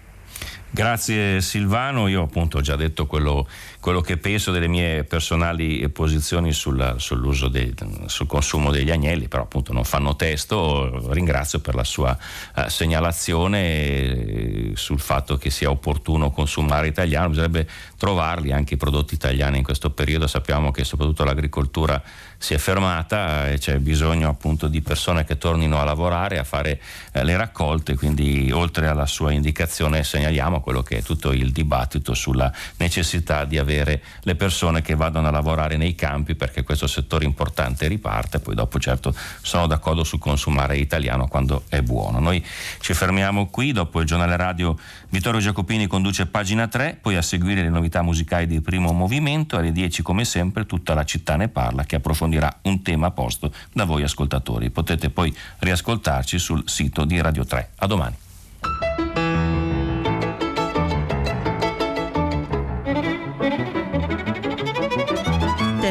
[0.75, 3.47] Grazie Silvano, io appunto ho già detto quello,
[3.79, 7.73] quello che penso delle mie personali posizioni sul, sull'uso dei,
[8.07, 12.17] sul consumo degli agnelli, però appunto non fanno testo, ringrazio per la sua
[12.55, 19.59] uh, segnalazione sul fatto che sia opportuno consumare italiano, bisognerebbe trovarli anche i prodotti italiani
[19.59, 22.03] in questo periodo, sappiamo che soprattutto l'agricoltura
[22.37, 26.81] si è fermata e c'è bisogno appunto di persone che tornino a lavorare, a fare
[27.11, 32.13] eh, le raccolte, quindi oltre alla sua indicazione segnaliamo quello che è tutto il dibattito
[32.13, 37.25] sulla necessità di avere le persone che vadano a lavorare nei campi perché questo settore
[37.25, 42.19] importante riparte, poi dopo certo sono d'accordo sul consumare italiano quando è buono.
[42.19, 42.43] Noi
[42.79, 44.77] ci fermiamo qui, dopo il giornale radio
[45.15, 49.71] Vittorio Giacopini conduce pagina 3, poi a seguire le novità musicali di primo movimento, alle
[49.71, 54.03] 10 come sempre tutta la città ne parla che approfondirà un tema posto da voi
[54.03, 54.71] ascoltatori.
[54.71, 57.69] Potete poi riascoltarci sul sito di Radio 3.
[57.77, 59.04] A domani.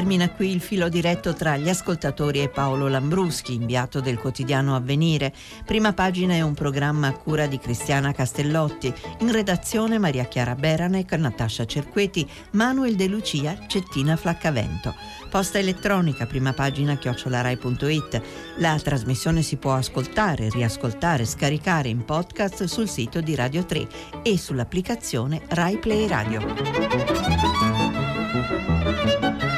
[0.04, 5.32] Termina qui il filo diretto tra gli ascoltatori e Paolo Lambruschi, inviato del quotidiano Avvenire.
[5.64, 8.92] Prima pagina è un programma a cura di Cristiana Castellotti.
[9.20, 14.94] In redazione Maria Chiara Beranec, Natascia Cerqueti, Manuel De Lucia, Cettina Flaccavento.
[15.30, 18.22] Posta elettronica, prima pagina chiocciolarai.it.
[18.58, 23.88] La trasmissione si può ascoltare, riascoltare, scaricare in podcast sul sito di Radio 3
[24.22, 25.78] e sull'applicazione Rai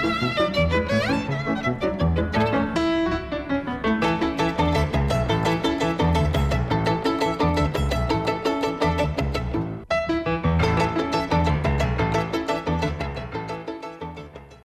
[0.06, 0.45] Play Radio.